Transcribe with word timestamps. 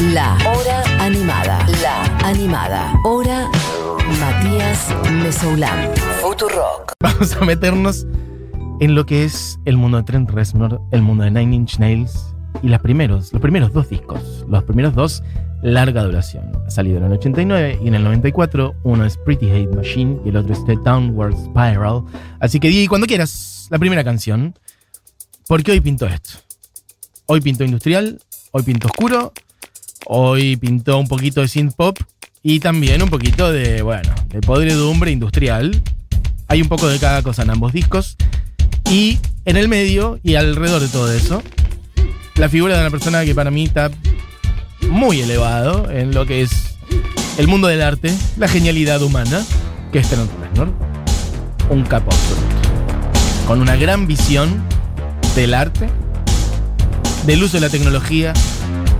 La 0.00 0.38
Hora 0.46 0.84
Animada. 1.00 1.66
La 1.82 2.04
Animada. 2.24 2.94
Hora 3.02 3.50
Matías 4.20 4.94
Mesoulán. 5.10 5.90
Futurock. 6.22 6.92
Vamos 7.00 7.34
a 7.34 7.44
meternos 7.44 8.06
en 8.78 8.94
lo 8.94 9.04
que 9.06 9.24
es 9.24 9.58
el 9.64 9.76
mundo 9.76 9.96
de 9.96 10.04
Trent 10.04 10.30
Reznor, 10.30 10.80
el 10.92 11.02
mundo 11.02 11.24
de 11.24 11.32
Nine 11.32 11.56
Inch 11.56 11.80
Nails 11.80 12.32
y 12.62 12.68
los 12.68 12.80
primeros, 12.80 13.32
los 13.32 13.42
primeros 13.42 13.72
dos 13.72 13.88
discos. 13.88 14.46
Los 14.48 14.62
primeros 14.62 14.94
dos, 14.94 15.24
larga 15.62 16.04
duración. 16.04 16.52
Ha 16.64 16.70
salido 16.70 16.98
en 16.98 17.04
el 17.06 17.12
89 17.14 17.80
y 17.82 17.88
en 17.88 17.94
el 17.96 18.04
94. 18.04 18.76
Uno 18.84 19.04
es 19.04 19.16
Pretty 19.16 19.50
Hate 19.50 19.74
Machine 19.74 20.20
y 20.24 20.28
el 20.28 20.36
otro 20.36 20.52
es 20.52 20.64
The 20.64 20.76
Downward 20.76 21.34
Spiral. 21.36 22.04
Así 22.38 22.60
que 22.60 22.68
di 22.68 22.86
cuando 22.86 23.08
quieras 23.08 23.66
la 23.68 23.80
primera 23.80 24.04
canción. 24.04 24.56
Porque 25.48 25.72
hoy 25.72 25.80
pintó 25.80 26.06
esto. 26.06 26.38
Hoy 27.26 27.40
pintó 27.40 27.64
industrial, 27.64 28.20
hoy 28.52 28.62
pintó 28.62 28.86
oscuro, 28.86 29.32
hoy 30.06 30.56
pintó 30.56 30.98
un 30.98 31.08
poquito 31.08 31.40
de 31.40 31.48
synth 31.48 31.74
pop 31.74 31.98
y 32.42 32.60
también 32.60 33.02
un 33.02 33.10
poquito 33.10 33.52
de, 33.52 33.82
bueno, 33.82 34.14
de 34.28 34.40
podredumbre 34.40 35.10
industrial. 35.10 35.82
Hay 36.48 36.62
un 36.62 36.68
poco 36.68 36.88
de 36.88 36.98
cada 36.98 37.22
cosa 37.22 37.42
en 37.42 37.50
ambos 37.50 37.72
discos. 37.72 38.16
Y 38.90 39.18
en 39.44 39.56
el 39.56 39.68
medio 39.68 40.18
y 40.22 40.36
alrededor 40.36 40.80
de 40.80 40.88
todo 40.88 41.12
eso, 41.12 41.42
la 42.36 42.48
figura 42.48 42.74
de 42.74 42.80
una 42.80 42.90
persona 42.90 43.24
que 43.24 43.34
para 43.34 43.50
mí 43.50 43.64
está 43.64 43.90
muy 44.88 45.20
elevado 45.20 45.90
en 45.90 46.14
lo 46.14 46.24
que 46.24 46.42
es 46.42 46.76
el 47.36 47.48
mundo 47.48 47.68
del 47.68 47.82
arte, 47.82 48.14
la 48.36 48.48
genialidad 48.48 49.02
humana, 49.02 49.44
que 49.92 49.98
es 49.98 50.08
Trent 50.08 50.30
Reznor. 50.40 50.72
Un 51.70 51.84
capo. 51.84 52.10
Con 53.46 53.60
una 53.60 53.76
gran 53.76 54.06
visión 54.06 54.62
del 55.34 55.54
arte, 55.54 55.88
del 57.26 57.42
uso 57.42 57.58
de 57.58 57.60
la 57.60 57.68
tecnología, 57.68 58.32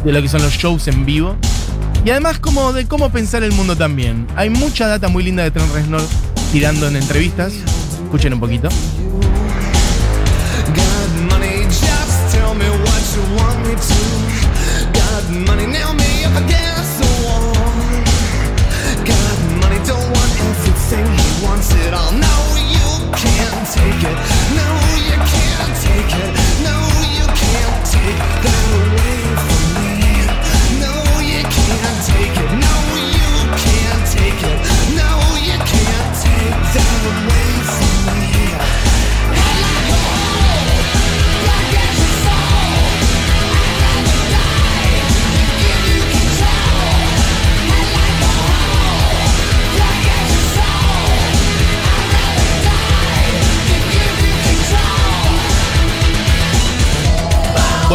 de 0.05 0.13
lo 0.13 0.23
que 0.23 0.29
son 0.29 0.43
los 0.43 0.53
shows 0.53 0.89
en 0.89 1.05
vivo. 1.05 1.37
Y 2.05 2.11
además 2.11 2.39
como 2.39 2.73
de 2.73 2.87
cómo 2.87 3.11
pensar 3.11 3.43
el 3.43 3.53
mundo 3.53 3.77
también. 3.77 4.27
Hay 4.37 4.51
mucha 4.51 4.87
data 4.87 5.09
muy 5.09 5.25
linda 5.25 5.43
de 5.43 5.51
Trent 5.51 5.73
Reznor 5.73 6.03
tirando 6.53 6.89
en 6.89 6.97
entrevistas. 6.97 7.53
Escuchen 8.05 8.35
un 8.35 8.41
poquito. 8.41 8.69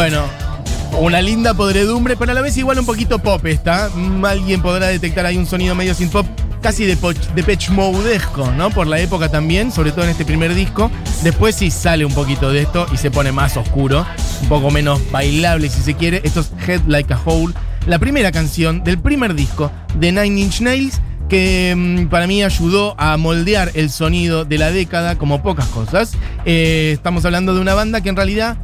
Bueno, 0.03 0.25
una 0.99 1.21
linda 1.21 1.53
podredumbre, 1.53 2.17
pero 2.17 2.33
a 2.33 2.35
la 2.35 2.41
vez 2.41 2.57
igual 2.57 2.77
un 2.77 2.85
poquito 2.85 3.19
pop 3.19 3.45
está. 3.45 3.87
Mm, 3.87 4.25
Alguien 4.25 4.61
podrá 4.61 4.87
detectar 4.87 5.25
ahí 5.25 5.37
un 5.37 5.45
sonido 5.45 5.75
medio 5.75 5.93
sin 5.93 6.09
pop, 6.09 6.25
casi 6.61 6.83
de, 6.85 6.97
poch, 6.97 7.15
de 7.15 7.41
Pitch 7.41 7.69
Modesco, 7.69 8.51
¿no? 8.51 8.69
Por 8.69 8.85
la 8.87 8.99
época 8.99 9.29
también, 9.29 9.71
sobre 9.71 9.93
todo 9.93 10.03
en 10.03 10.11
este 10.11 10.25
primer 10.25 10.55
disco. 10.55 10.91
Después 11.23 11.55
sí 11.55 11.71
sale 11.71 12.03
un 12.03 12.13
poquito 12.13 12.51
de 12.51 12.63
esto 12.63 12.85
y 12.91 12.97
se 12.97 13.11
pone 13.11 13.31
más 13.31 13.55
oscuro, 13.55 14.05
un 14.41 14.49
poco 14.49 14.71
menos 14.71 14.99
bailable 15.09 15.69
si 15.69 15.81
se 15.81 15.93
quiere. 15.93 16.19
Esto 16.25 16.41
es 16.41 16.51
Head 16.67 16.81
Like 16.85 17.13
a 17.13 17.21
Hole, 17.23 17.53
la 17.87 17.97
primera 17.97 18.33
canción 18.33 18.83
del 18.83 18.99
primer 18.99 19.35
disco 19.35 19.71
de 19.95 20.11
Nine 20.11 20.41
Inch 20.41 20.59
Nails 20.59 20.99
que 21.29 21.73
mm, 21.75 22.07
para 22.09 22.27
mí 22.27 22.43
ayudó 22.43 22.93
a 22.99 23.15
moldear 23.17 23.71
el 23.73 23.89
sonido 23.89 24.43
de 24.45 24.57
la 24.57 24.71
década 24.71 25.17
como 25.17 25.41
pocas 25.41 25.67
cosas. 25.67 26.11
Eh, 26.45 26.91
estamos 26.93 27.23
hablando 27.25 27.55
de 27.55 27.61
una 27.61 27.73
banda 27.73 28.01
que 28.01 28.09
en 28.09 28.15
realidad 28.15 28.57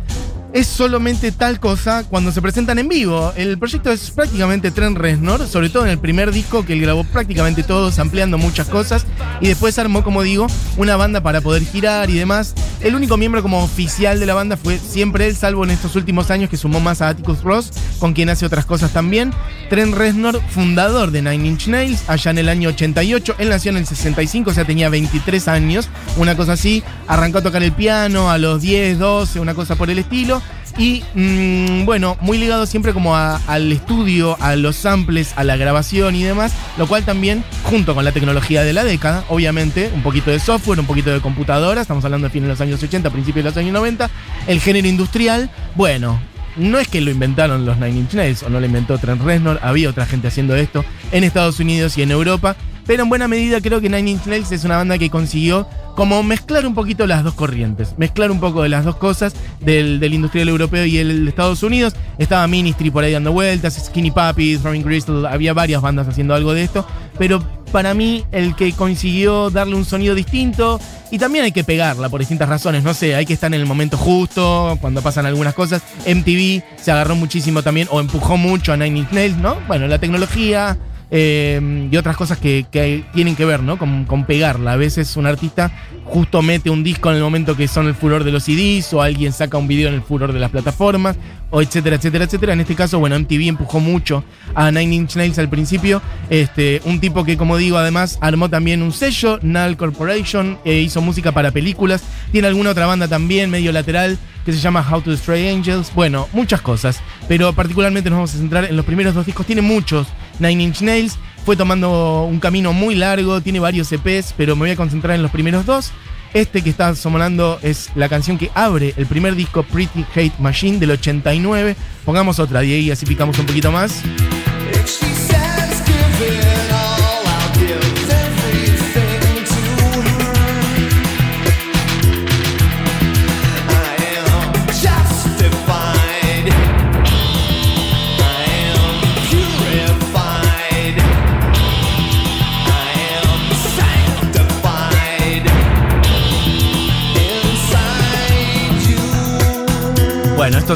es 0.54 0.68
solamente 0.68 1.32
tal 1.32 1.60
cosa 1.60 2.04
cuando 2.10 2.32
se 2.32 2.42
presentan 2.42 2.80
en 2.80 2.88
vivo. 2.88 3.34
El 3.36 3.58
proyecto 3.58 3.92
es 3.92 4.12
prácticamente 4.12 4.72
Trent 4.72 4.98
Reznor, 4.98 5.48
sobre 5.48 5.70
todo 5.70 5.86
en 5.86 5.92
el 5.92 6.00
primer 6.00 6.32
disco 6.32 6.66
que 6.66 6.74
él 6.74 6.82
grabó 6.82 7.04
prácticamente 7.04 7.64
todos, 7.64 8.00
ampliando 8.00 8.38
muchas 8.38 8.68
cosas. 8.68 9.06
Y 9.42 9.48
después 9.48 9.80
armó, 9.80 10.04
como 10.04 10.22
digo, 10.22 10.48
una 10.78 10.96
banda 10.96 11.22
para 11.22 11.42
poder 11.42 11.64
girar 11.64 12.10
y 12.10 12.18
demás. 12.18 12.54
El 12.82 12.96
único 12.96 13.18
miembro 13.18 13.42
como 13.42 13.64
oficial 13.64 14.20
de 14.20 14.26
la 14.26 14.34
banda 14.34 14.58
fue 14.58 14.78
siempre 14.78 15.28
él, 15.28 15.36
salvo 15.36 15.64
en 15.64 15.72
estos 15.72 15.96
últimos 15.96 16.32
años 16.32 16.50
que 16.50 16.58
sumó 16.58 16.80
más 16.80 17.02
a 17.02 17.10
Atticus 17.10 17.42
Ross, 17.44 17.72
con 18.00 18.14
quien 18.14 18.30
hace 18.30 18.46
otras 18.46 18.66
cosas 18.66 18.92
también. 18.92 19.34
Trent 19.70 19.96
Reznor, 19.96 20.42
fundador 20.50 21.12
de 21.12 21.22
Nine 21.22 21.48
Inch 21.48 21.68
Nails, 21.68 22.04
allá 22.08 22.32
en 22.32 22.38
el 22.38 22.50
año 22.50 22.70
88. 22.70 23.36
Él 23.38 23.50
nació 23.50 23.72
en 23.72 23.78
el 23.78 23.86
65, 23.86 24.50
o 24.50 24.54
sea, 24.54 24.66
tenía 24.66 24.90
23 24.90 25.48
años, 25.48 25.90
una 26.18 26.36
cosa 26.36 26.54
así. 26.54 26.84
Arrancó 27.08 27.40
a 27.40 27.42
tocar 27.42 27.64
el 27.64 27.72
piano 27.72 28.30
a 28.30 28.38
los 28.38 28.62
10, 28.62 29.00
12, 29.00 29.40
una 29.40 29.54
cosa 29.54 29.76
por 29.76 29.90
el 29.90 30.00
estilo. 30.00 30.42
Y 30.78 31.04
mm, 31.14 31.86
bueno, 31.86 32.18
muy 32.22 32.38
ligado 32.38 32.66
siempre 32.66 32.94
como 32.94 33.16
al 33.16 33.72
estudio, 33.72 34.38
a 34.40 34.56
los 34.56 34.76
samples, 34.76 35.34
a 35.36 35.44
la 35.44 35.58
grabación 35.58 36.16
y 36.16 36.24
demás, 36.24 36.54
lo 36.78 36.88
cual 36.88 37.04
también, 37.04 37.44
junto 37.64 37.96
con 37.96 38.06
la 38.06 38.12
tecnología 38.12 38.64
de 38.64 38.74
la 38.74 38.84
década, 38.84 39.24
obviamente, 39.30 39.92
un 39.94 40.04
poquito 40.04 40.32
de 40.32 40.40
software, 40.40 40.80
un 40.80 40.86
poquito 40.86 41.12
de 41.12 41.20
computadora, 41.20 41.82
estamos 41.82 42.06
hablando 42.06 42.28
de 42.28 42.32
fines 42.32 42.48
de 42.48 42.54
los 42.54 42.62
años 42.62 42.82
80, 42.82 43.10
principios 43.10 43.44
de 43.44 43.50
los 43.50 43.58
años 43.58 43.74
90, 43.74 44.10
el 44.48 44.60
género 44.60 44.88
industrial, 44.88 45.50
bueno, 45.76 46.20
no 46.56 46.78
es 46.78 46.88
que 46.88 47.02
lo 47.02 47.12
inventaron 47.12 47.66
los 47.66 47.78
Nine 47.78 48.00
Inch 48.00 48.14
Nails 48.14 48.44
o 48.44 48.50
no 48.50 48.60
lo 48.60 48.66
inventó 48.66 48.98
Trent 48.98 49.22
Reznor, 49.22 49.60
había 49.62 49.90
otra 49.90 50.06
gente 50.06 50.28
haciendo 50.28 50.56
esto 50.56 50.84
en 51.12 51.24
Estados 51.24 51.60
Unidos 51.60 51.98
y 51.98 52.02
en 52.02 52.12
Europa, 52.12 52.56
pero 52.90 53.04
en 53.04 53.10
buena 53.10 53.28
medida 53.28 53.62
creo 53.62 53.82
que 53.82 53.88
Nine 53.88 54.10
Inch 54.10 54.26
Nails 54.26 54.52
es 54.52 54.64
una 54.64 54.78
banda 54.78 54.98
que 54.98 55.12
consiguió 55.12 55.68
como 55.94 56.24
mezclar 56.24 56.66
un 56.66 56.74
poquito 56.74 57.06
las 57.06 57.24
dos 57.24 57.36
corrientes, 57.36 57.94
mezclar 57.98 58.32
un 58.32 58.40
poco 58.40 58.64
de 58.64 58.70
las 58.70 58.84
dos 58.84 58.96
cosas 58.96 59.36
del, 59.60 60.00
del 60.00 60.16
industrial 60.16 60.50
europeo 60.50 60.86
y 60.86 60.98
el 60.98 61.26
de 61.26 61.30
Estados 61.30 61.62
Unidos. 61.62 61.94
Estaba 62.18 62.48
Ministry 62.48 62.90
por 62.90 63.04
ahí 63.04 63.14
dando 63.14 63.32
vueltas, 63.32 63.76
Skinny 63.76 64.10
Puppies, 64.10 64.64
Robin 64.64 64.82
Crystal, 64.82 65.24
había 65.28 65.54
varias 65.54 65.84
bandas 65.84 66.08
haciendo 66.08 66.34
algo 66.34 66.52
de 66.56 66.64
esto, 66.64 66.84
pero 67.20 67.44
para 67.72 67.94
mí 67.94 68.26
el 68.32 68.56
que 68.56 68.74
consiguió 68.74 69.52
darle 69.52 69.76
un 69.76 69.86
sonido 69.86 70.16
distinto 70.16 70.82
y 71.12 71.20
también 71.20 71.46
hay 71.46 71.52
que 71.52 71.64
pegarla 71.64 72.10
por 72.10 72.22
distintas 72.22 72.50
razones, 72.50 72.84
no 72.84 72.96
sé, 72.96 73.14
hay 73.14 73.28
que 73.28 73.34
estar 73.34 73.54
en 73.54 73.62
el 73.62 73.68
momento 73.68 73.98
justo, 73.98 74.80
cuando 74.82 75.04
pasan 75.04 75.28
algunas 75.28 75.54
cosas. 75.54 75.84
MTV 76.08 76.64
se 76.82 76.92
agarró 76.92 77.14
muchísimo 77.14 77.62
también 77.62 77.88
o 77.92 78.00
empujó 78.00 78.36
mucho 78.36 78.74
a 78.74 78.78
Nine 78.78 78.98
Inch 78.98 79.12
Nails, 79.12 79.38
¿no? 79.38 79.58
Bueno, 79.68 79.86
la 79.86 80.00
tecnología, 80.00 80.76
eh, 81.12 81.88
y 81.92 81.98
otras 81.98 82.18
cosas 82.18 82.38
que, 82.38 82.66
que 82.72 83.04
tienen 83.14 83.36
que 83.36 83.46
ver, 83.46 83.64
¿no? 83.64 83.78
Con, 83.78 84.06
con 84.06 84.26
pegarla. 84.26 84.74
A 84.74 84.78
veces 84.78 85.18
un 85.18 85.26
artista 85.26 85.72
justo 86.06 86.42
mete 86.42 86.70
un 86.70 86.84
disco 86.84 87.10
en 87.10 87.18
el 87.18 87.22
momento 87.22 87.56
que 87.56 87.68
son 87.68 87.88
el 87.88 87.96
furor 87.96 88.24
de 88.24 88.32
los 88.32 88.44
CDs, 88.44 88.94
o 88.94 89.02
alguien 89.02 89.32
saca 89.32 89.58
un 89.58 89.68
video 89.68 89.90
en 89.90 89.96
el 89.96 90.02
furor 90.02 90.34
de 90.34 90.40
las 90.40 90.52
plataformas, 90.52 91.16
o 91.52 91.62
etcétera, 91.62 91.96
etcétera, 91.96 92.26
etcétera. 92.26 92.54
En 92.54 92.60
este 92.60 92.76
caso, 92.76 93.00
bueno, 93.00 93.18
MTV 93.20 93.48
empujó 93.48 93.80
mucho 93.80 94.24
a 94.56 94.72
Nine 94.72 94.96
Inch 94.96 95.16
Nails 95.16 95.40
al 95.40 95.50
principio. 95.50 96.02
Este, 96.30 96.82
un 96.86 97.00
tipo 97.00 97.24
que, 97.24 97.38
como 97.38 97.58
digo, 97.58 97.78
además 97.78 98.18
armó 98.22 98.50
también 98.50 98.82
un 98.82 98.92
sello, 98.92 99.40
Null 99.42 99.78
Corporation, 99.78 100.58
e 100.66 100.80
hizo 100.80 101.02
música 101.02 101.32
para 101.32 101.52
películas. 101.52 102.04
Tiene 102.32 102.48
alguna 102.48 102.72
otra 102.72 102.86
banda 102.86 103.08
también, 103.08 103.50
medio 103.50 103.72
lateral, 103.72 104.18
que 104.46 104.54
se 104.54 104.60
llama 104.60 104.86
How 104.88 105.02
to 105.02 105.12
Destroy 105.12 105.48
Angels. 105.48 105.92
Bueno, 105.94 106.28
muchas 106.34 106.62
cosas. 106.62 107.02
Pero 107.28 107.54
particularmente 107.54 108.10
nos 108.10 108.18
vamos 108.18 108.36
a 108.36 108.38
centrar 108.38 108.66
en 108.66 108.76
los 108.76 108.86
primeros 108.86 109.14
dos 109.14 109.26
discos. 109.26 109.46
Tiene 109.46 109.62
muchos 109.62 110.08
Nine 110.40 110.64
Inch 110.64 110.82
Nails. 110.82 111.18
Fue 111.46 111.56
tomando 111.56 112.26
un 112.26 112.40
camino 112.40 112.74
muy 112.74 112.96
largo, 112.96 113.42
tiene 113.42 113.60
varios 113.60 113.92
EPs, 113.92 114.34
pero 114.38 114.56
me 114.56 114.62
voy 114.62 114.72
a 114.72 114.76
concentrar 114.76 115.16
en 115.16 115.24
los 115.24 115.32
primeros 115.32 115.66
dos. 115.66 115.92
Este 116.34 116.62
que 116.62 116.70
está 116.70 116.94
sonando 116.96 117.60
es 117.64 117.90
la 117.96 118.08
canción 118.08 118.38
que 118.38 118.52
abre 118.54 118.94
el 118.98 119.08
primer 119.08 119.36
disco 119.36 119.64
Pretty 119.64 120.06
Hate 120.14 120.38
Machine 120.38 120.78
del 120.78 120.92
89. 120.92 121.76
Pongamos 122.06 122.40
otra, 122.40 122.62
Diego, 122.62 122.84
y 122.84 122.92
así 122.92 123.06
picamos 123.06 123.40
un 123.40 123.48
poquito 123.48 123.72
más. 123.72 124.04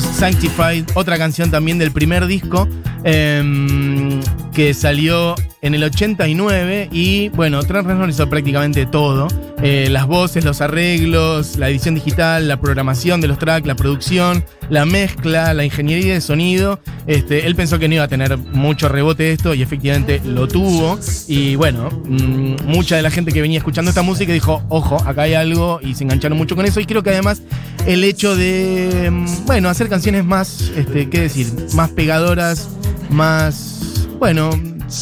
Sanctified, 0.02 0.86
otra 0.96 1.18
canción 1.18 1.52
también 1.52 1.78
del 1.78 1.92
primer 1.92 2.26
disco. 2.26 2.68
Em, 3.04 4.22
que 4.54 4.74
salió 4.74 5.36
en 5.62 5.74
el 5.76 5.84
89 5.84 6.90
y 6.92 7.30
bueno, 7.30 7.64
Trent 7.64 7.88
Reznor 7.88 8.10
hizo 8.10 8.30
prácticamente 8.30 8.86
todo. 8.86 9.28
Eh, 9.62 9.88
las 9.90 10.08
voces, 10.08 10.44
los 10.44 10.60
arreglos, 10.60 11.56
la 11.58 11.70
edición 11.70 11.96
digital, 11.96 12.50
la 12.50 12.60
programación 12.60 13.22
de 13.22 13.30
los 13.30 13.40
tracks, 13.40 13.66
la 13.66 13.76
producción, 13.76 14.44
la 14.70 14.86
mezcla, 14.86 15.54
la 15.54 15.64
ingeniería 15.64 16.14
de 16.14 16.22
sonido. 16.22 16.80
Este, 17.08 17.46
él 17.46 17.56
pensó 17.56 17.80
que 17.80 17.88
no 17.88 17.96
iba 17.96 18.04
a 18.04 18.08
tener 18.10 18.38
mucho 18.38 18.90
rebote 18.90 19.32
esto 19.32 19.54
y 19.54 19.62
efectivamente 19.62 20.22
lo 20.26 20.48
tuvo. 20.48 21.00
Y 21.28 21.56
bueno, 21.56 21.90
mm, 21.90 22.66
mucha 22.66 22.98
de 22.98 23.02
la 23.02 23.10
gente 23.10 23.32
que 23.32 23.42
venía 23.42 23.58
escuchando 23.58 23.90
esta 23.90 24.02
música 24.02 24.34
dijo, 24.34 24.64
ojo, 24.70 24.98
acá 25.06 25.24
hay 25.24 25.34
algo 25.34 25.80
y 25.82 25.96
se 25.96 26.04
engancharon 26.04 26.38
mucho 26.38 26.56
con 26.56 26.66
eso. 26.66 26.80
Y 26.80 26.86
creo 26.86 27.02
que 27.02 27.12
además 27.12 27.42
el 27.86 28.04
hecho 28.04 28.36
de, 28.36 29.10
mm, 29.12 29.46
bueno, 29.46 29.70
hacer 29.70 29.88
canciones 29.88 30.26
más, 30.26 30.72
este, 30.76 31.10
¿qué 31.10 31.22
decir? 31.22 31.48
Más 31.74 31.90
pegadoras, 31.92 32.70
más, 33.10 33.83
bueno, 34.24 34.52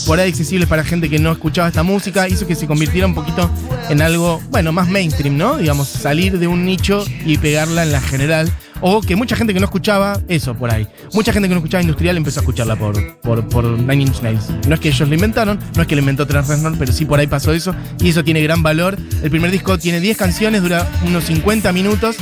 por 0.08 0.20
ahí 0.20 0.32
accesibles 0.32 0.68
para 0.68 0.84
gente 0.84 1.08
que 1.08 1.20
no 1.20 1.32
escuchaba 1.32 1.68
esta 1.68 1.84
música, 1.84 2.28
hizo 2.28 2.48
que 2.48 2.56
se 2.56 2.66
convirtiera 2.66 3.06
un 3.06 3.14
poquito 3.14 3.52
en 3.88 4.02
algo, 4.02 4.42
bueno, 4.50 4.72
más 4.72 4.90
mainstream, 4.90 5.38
¿no? 5.38 5.58
Digamos, 5.58 5.90
salir 5.90 6.40
de 6.40 6.48
un 6.48 6.66
nicho 6.66 7.06
y 7.24 7.38
pegarla 7.38 7.84
en 7.84 7.92
la 7.92 8.02
general. 8.02 8.52
O 8.80 9.00
que 9.00 9.16
mucha 9.16 9.36
gente 9.36 9.54
que 9.54 9.60
no 9.60 9.66
escuchaba, 9.66 10.20
eso 10.28 10.56
por 10.56 10.72
ahí. 10.72 10.88
Mucha 11.14 11.32
gente 11.32 11.48
que 11.48 11.54
no 11.54 11.60
escuchaba 11.60 11.84
industrial 11.84 12.18
empezó 12.18 12.40
a 12.40 12.42
escucharla 12.42 12.76
por, 12.76 13.20
por, 13.20 13.48
por 13.48 13.64
Nine 13.64 14.06
Inch 14.06 14.24
Nails. 14.24 14.50
No 14.68 14.74
es 14.74 14.80
que 14.80 14.90
ellos 14.90 15.08
lo 15.08 15.14
inventaron, 15.14 15.60
no 15.76 15.84
es 15.84 15.88
que 15.88 15.96
lo 15.96 16.00
inventó 16.00 16.26
Trent 16.26 16.48
pero 16.80 16.92
sí 16.92 17.06
por 17.06 17.20
ahí 17.20 17.28
pasó 17.28 17.54
eso. 17.54 17.76
Y 18.00 18.10
eso 18.10 18.24
tiene 18.24 18.42
gran 18.42 18.64
valor. 18.64 18.98
El 19.22 19.30
primer 19.30 19.52
disco 19.52 19.78
tiene 19.78 20.00
10 20.00 20.18
canciones, 20.18 20.64
dura 20.64 20.90
unos 21.06 21.26
50 21.26 21.72
minutos. 21.74 22.16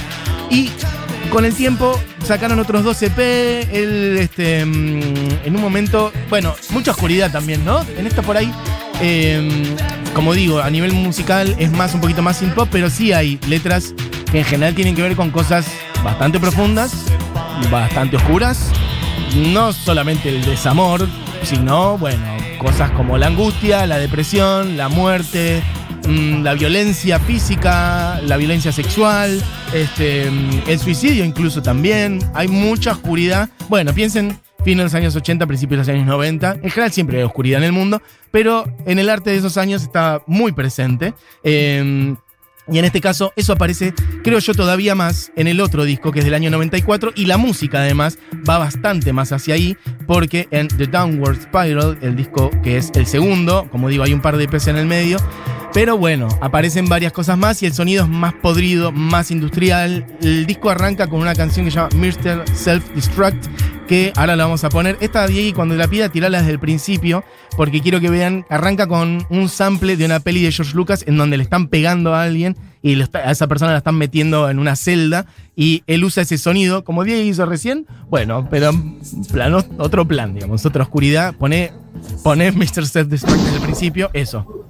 Y 0.51 0.69
con 1.29 1.45
el 1.45 1.53
tiempo 1.53 1.99
sacaron 2.23 2.59
otros 2.59 2.83
dos 2.83 3.01
EP. 3.01 3.17
El, 3.71 4.17
este, 4.17 4.65
mm, 4.65 5.45
en 5.45 5.55
un 5.55 5.61
momento, 5.61 6.11
bueno, 6.29 6.55
mucha 6.71 6.91
oscuridad 6.91 7.31
también, 7.31 7.63
¿no? 7.65 7.81
En 7.97 8.07
esta 8.07 8.21
por 8.21 8.37
ahí, 8.37 8.51
eh, 9.01 9.75
como 10.13 10.33
digo, 10.33 10.59
a 10.59 10.69
nivel 10.69 10.93
musical 10.93 11.55
es 11.59 11.71
más 11.71 11.93
un 11.93 12.01
poquito 12.01 12.21
más 12.21 12.37
sin 12.37 12.51
pop, 12.51 12.67
pero 12.71 12.89
sí 12.89 13.13
hay 13.13 13.39
letras 13.47 13.93
que 14.31 14.39
en 14.39 14.45
general 14.45 14.75
tienen 14.75 14.95
que 14.95 15.01
ver 15.01 15.15
con 15.15 15.31
cosas 15.31 15.67
bastante 16.03 16.39
profundas, 16.39 16.93
bastante 17.71 18.17
oscuras. 18.17 18.71
No 19.35 19.73
solamente 19.73 20.29
el 20.29 20.43
desamor, 20.43 21.07
sino, 21.43 21.97
bueno, 21.97 22.25
cosas 22.57 22.91
como 22.91 23.17
la 23.17 23.27
angustia, 23.27 23.85
la 23.85 23.97
depresión, 23.97 24.77
la 24.77 24.89
muerte, 24.89 25.61
mm, 26.07 26.43
la 26.43 26.53
violencia 26.53 27.19
física, 27.19 28.21
la 28.21 28.37
violencia 28.37 28.71
sexual, 28.71 29.41
este, 29.73 30.29
mm, 30.29 30.63
el 30.67 30.79
suicidio 30.79 31.25
incluso 31.25 31.61
también. 31.61 32.19
Hay 32.33 32.47
mucha 32.47 32.91
oscuridad. 32.91 33.49
Bueno, 33.67 33.93
piensen 33.93 34.39
fin 34.63 34.77
de 34.77 34.83
los 34.83 34.93
años 34.93 35.15
80, 35.15 35.47
principios 35.47 35.85
de 35.85 35.93
los 35.93 35.99
años 35.99 36.07
90. 36.07 36.59
En 36.61 36.69
general 36.69 36.91
siempre 36.91 37.17
hay 37.17 37.23
oscuridad 37.23 37.59
en 37.59 37.65
el 37.65 37.71
mundo, 37.71 38.01
pero 38.31 38.65
en 38.85 38.99
el 38.99 39.09
arte 39.09 39.29
de 39.31 39.37
esos 39.37 39.57
años 39.57 39.83
está 39.83 40.21
muy 40.27 40.51
presente. 40.51 41.13
Eh, 41.43 42.15
y 42.71 42.77
en 42.77 42.85
este 42.85 43.01
caso, 43.01 43.33
eso 43.35 43.53
aparece, 43.53 43.93
creo 44.23 44.39
yo, 44.39 44.53
todavía 44.53 44.93
más 44.93 45.31
en 45.35 45.47
el 45.47 45.59
otro 45.59 45.85
disco, 45.85 46.11
que 46.11 46.19
es 46.19 46.25
del 46.25 46.35
año 46.35 46.51
94, 46.51 47.13
y 47.15 47.25
la 47.25 47.37
música 47.37 47.79
además 47.79 48.19
va 48.47 48.59
bastante 48.59 49.11
más 49.11 49.31
hacia 49.31 49.55
ahí, 49.55 49.75
porque 50.05 50.47
en 50.51 50.67
The 50.67 50.85
Downward 50.85 51.41
Spiral, 51.41 51.97
el 52.01 52.15
disco 52.15 52.51
que 52.63 52.77
es 52.77 52.91
el 52.93 53.07
segundo, 53.07 53.67
como 53.71 53.89
digo, 53.89 54.03
hay 54.03 54.13
un 54.13 54.21
par 54.21 54.37
de 54.37 54.43
EPs 54.43 54.67
en 54.67 54.77
el 54.77 54.85
medio, 54.85 55.17
pero 55.73 55.97
bueno, 55.97 56.27
aparecen 56.41 56.87
varias 56.87 57.13
cosas 57.13 57.37
más 57.37 57.61
y 57.61 57.65
el 57.65 57.73
sonido 57.73 58.03
es 58.03 58.09
más 58.09 58.33
podrido, 58.33 58.91
más 58.91 59.31
industrial. 59.31 60.05
El 60.21 60.45
disco 60.45 60.69
arranca 60.69 61.07
con 61.07 61.19
una 61.19 61.35
canción 61.35 61.65
que 61.65 61.71
se 61.71 61.77
llama 61.77 61.89
Mr. 61.95 62.45
Self-Destruct, 62.45 63.47
que 63.87 64.11
ahora 64.15 64.35
la 64.35 64.45
vamos 64.45 64.63
a 64.63 64.69
poner. 64.69 64.97
Esta 64.99 65.27
Diego, 65.27 65.55
cuando 65.55 65.75
la 65.75 65.87
pida, 65.87 66.09
tirala 66.09 66.39
desde 66.39 66.53
el 66.53 66.59
principio, 66.59 67.23
porque 67.55 67.81
quiero 67.81 67.99
que 67.99 68.09
vean, 68.09 68.45
arranca 68.49 68.87
con 68.87 69.25
un 69.29 69.49
sample 69.49 69.95
de 69.95 70.05
una 70.05 70.19
peli 70.19 70.43
de 70.43 70.51
George 70.51 70.75
Lucas 70.75 71.03
en 71.07 71.17
donde 71.17 71.37
le 71.37 71.43
están 71.43 71.67
pegando 71.67 72.15
a 72.15 72.23
alguien 72.23 72.57
y 72.81 72.99
a 73.01 73.31
esa 73.31 73.47
persona 73.47 73.71
la 73.71 73.79
están 73.79 73.95
metiendo 73.95 74.49
en 74.49 74.57
una 74.57 74.75
celda 74.75 75.25
y 75.55 75.83
él 75.85 76.03
usa 76.03 76.23
ese 76.23 76.37
sonido, 76.37 76.83
como 76.83 77.03
Diego 77.03 77.21
hizo 77.21 77.45
recién, 77.45 77.85
bueno, 78.09 78.47
pero 78.49 78.71
plano, 79.31 79.63
otro 79.77 80.07
plan, 80.07 80.33
digamos, 80.33 80.65
otra 80.65 80.83
oscuridad. 80.83 81.35
Pone, 81.35 81.71
pone 82.23 82.51
Mr. 82.51 82.85
Self-Destruct 82.85 83.37
desde 83.37 83.55
el 83.57 83.61
principio, 83.61 84.09
eso. 84.13 84.68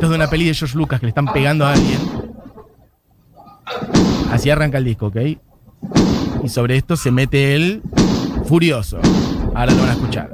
Esto 0.00 0.06
es 0.06 0.10
de 0.12 0.16
una 0.16 0.30
peli 0.30 0.46
de 0.46 0.54
George 0.54 0.78
Lucas 0.78 0.98
que 0.98 1.04
le 1.04 1.10
están 1.10 1.26
pegando 1.26 1.66
a 1.66 1.74
alguien. 1.74 1.98
Así 4.32 4.48
arranca 4.48 4.78
el 4.78 4.84
disco, 4.84 5.08
¿ok? 5.08 5.16
Y 6.42 6.48
sobre 6.48 6.78
esto 6.78 6.96
se 6.96 7.10
mete 7.10 7.54
él 7.54 7.82
furioso. 8.46 8.98
Ahora 9.54 9.72
lo 9.72 9.82
van 9.82 9.90
a 9.90 9.92
escuchar. 9.92 10.32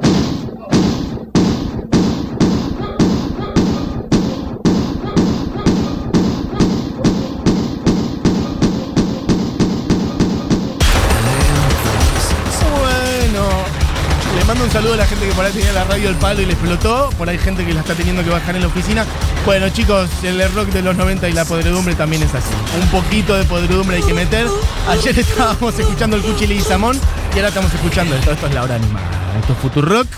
Saludo 14.77 14.93
a 14.93 14.97
la 14.99 15.07
gente 15.07 15.27
que 15.27 15.33
por 15.33 15.43
ahí 15.43 15.53
tenía 15.53 15.73
la 15.73 15.85
radio 15.85 16.09
del 16.09 16.17
palo 16.17 16.43
y 16.43 16.45
le 16.45 16.53
explotó. 16.53 17.09
Por 17.17 17.31
ahí 17.31 17.39
gente 17.39 17.65
que 17.65 17.73
la 17.73 17.81
está 17.81 17.95
teniendo 17.95 18.23
que 18.23 18.29
bajar 18.29 18.55
en 18.57 18.61
la 18.61 18.69
oficina. 18.69 19.07
Bueno, 19.47 19.71
chicos, 19.71 20.11
el 20.23 20.39
rock 20.53 20.69
de 20.69 20.83
los 20.83 20.95
90 20.95 21.31
y 21.31 21.33
la 21.33 21.47
podredumbre 21.47 21.95
también 21.95 22.23
es 22.23 22.35
así. 22.35 22.51
Un 22.79 22.87
poquito 22.89 23.35
de 23.39 23.45
podredumbre 23.45 23.97
hay 23.97 24.03
que 24.03 24.13
meter. 24.13 24.47
Ayer 24.87 25.19
estábamos 25.19 25.79
escuchando 25.79 26.17
el 26.19 26.23
Cuchile 26.23 26.57
y 26.57 26.61
Samón 26.61 27.01
y 27.33 27.37
ahora 27.37 27.49
estamos 27.49 27.73
escuchando 27.73 28.15
esto. 28.17 28.33
Esto 28.33 28.49
es 28.49 28.55
la 28.55 28.65
hora 28.65 28.75
animada. 28.75 29.09
Esto 29.41 29.55
es 29.55 29.59
Futurock. 29.61 30.09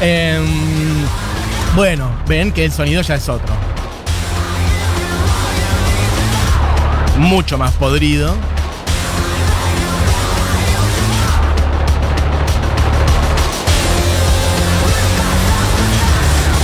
Em, 0.00 0.46
bueno, 1.76 2.10
ven 2.26 2.52
que 2.52 2.64
el 2.64 2.72
sonido 2.72 3.02
ya 3.02 3.16
es 3.16 3.28
otro. 3.28 3.54
Mucho 7.18 7.58
más 7.58 7.72
podrido. 7.72 8.34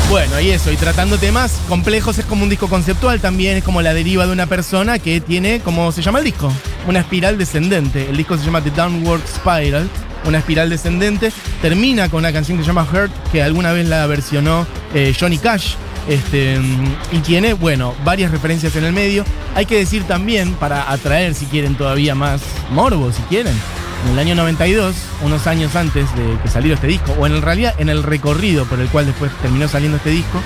Bueno, 0.08 0.40
y 0.40 0.50
eso, 0.50 0.70
y 0.70 0.76
tratando 0.76 1.18
temas 1.18 1.58
complejos 1.68 2.16
es 2.18 2.24
como 2.26 2.44
un 2.44 2.48
disco 2.48 2.68
conceptual 2.68 3.20
también, 3.20 3.56
es 3.56 3.64
como 3.64 3.82
la 3.82 3.92
deriva 3.92 4.24
de 4.24 4.32
una 4.32 4.46
persona 4.46 5.00
que 5.00 5.20
tiene, 5.20 5.60
¿cómo 5.64 5.90
se 5.90 6.00
llama 6.00 6.20
el 6.20 6.24
disco? 6.24 6.52
Una 6.86 7.00
espiral 7.00 7.36
descendente. 7.36 8.08
El 8.08 8.16
disco 8.16 8.38
se 8.38 8.44
llama 8.44 8.62
The 8.62 8.70
Downward 8.70 9.20
Spiral, 9.26 9.90
una 10.24 10.38
espiral 10.38 10.70
descendente. 10.70 11.32
Termina 11.60 12.08
con 12.08 12.20
una 12.20 12.32
canción 12.32 12.56
que 12.56 12.62
se 12.62 12.68
llama 12.68 12.86
Hurt, 12.90 13.10
que 13.32 13.42
alguna 13.42 13.72
vez 13.72 13.88
la 13.88 14.06
versionó 14.06 14.64
eh, 14.94 15.12
Johnny 15.18 15.38
Cash. 15.38 15.74
Este, 16.08 16.60
y 17.10 17.18
tiene, 17.18 17.54
bueno, 17.54 17.92
varias 18.04 18.30
referencias 18.30 18.76
en 18.76 18.84
el 18.84 18.92
medio. 18.92 19.24
Hay 19.56 19.66
que 19.66 19.76
decir 19.76 20.04
también, 20.04 20.54
para 20.54 20.90
atraer, 20.92 21.34
si 21.34 21.46
quieren, 21.46 21.74
todavía 21.74 22.14
más 22.14 22.42
morbo, 22.70 23.10
si 23.10 23.22
quieren, 23.22 23.54
en 24.04 24.12
el 24.12 24.18
año 24.18 24.34
92, 24.34 24.94
unos 25.22 25.46
años 25.46 25.74
antes 25.76 26.14
de 26.16 26.38
que 26.42 26.48
saliera 26.48 26.74
este 26.74 26.86
disco, 26.86 27.12
o 27.18 27.26
en 27.26 27.40
realidad 27.42 27.74
en 27.78 27.88
el 27.88 28.02
recorrido 28.02 28.64
por 28.66 28.80
el 28.80 28.88
cual 28.88 29.06
después 29.06 29.32
terminó 29.42 29.68
saliendo 29.68 29.96
este 29.96 30.10
disco, 30.10 30.40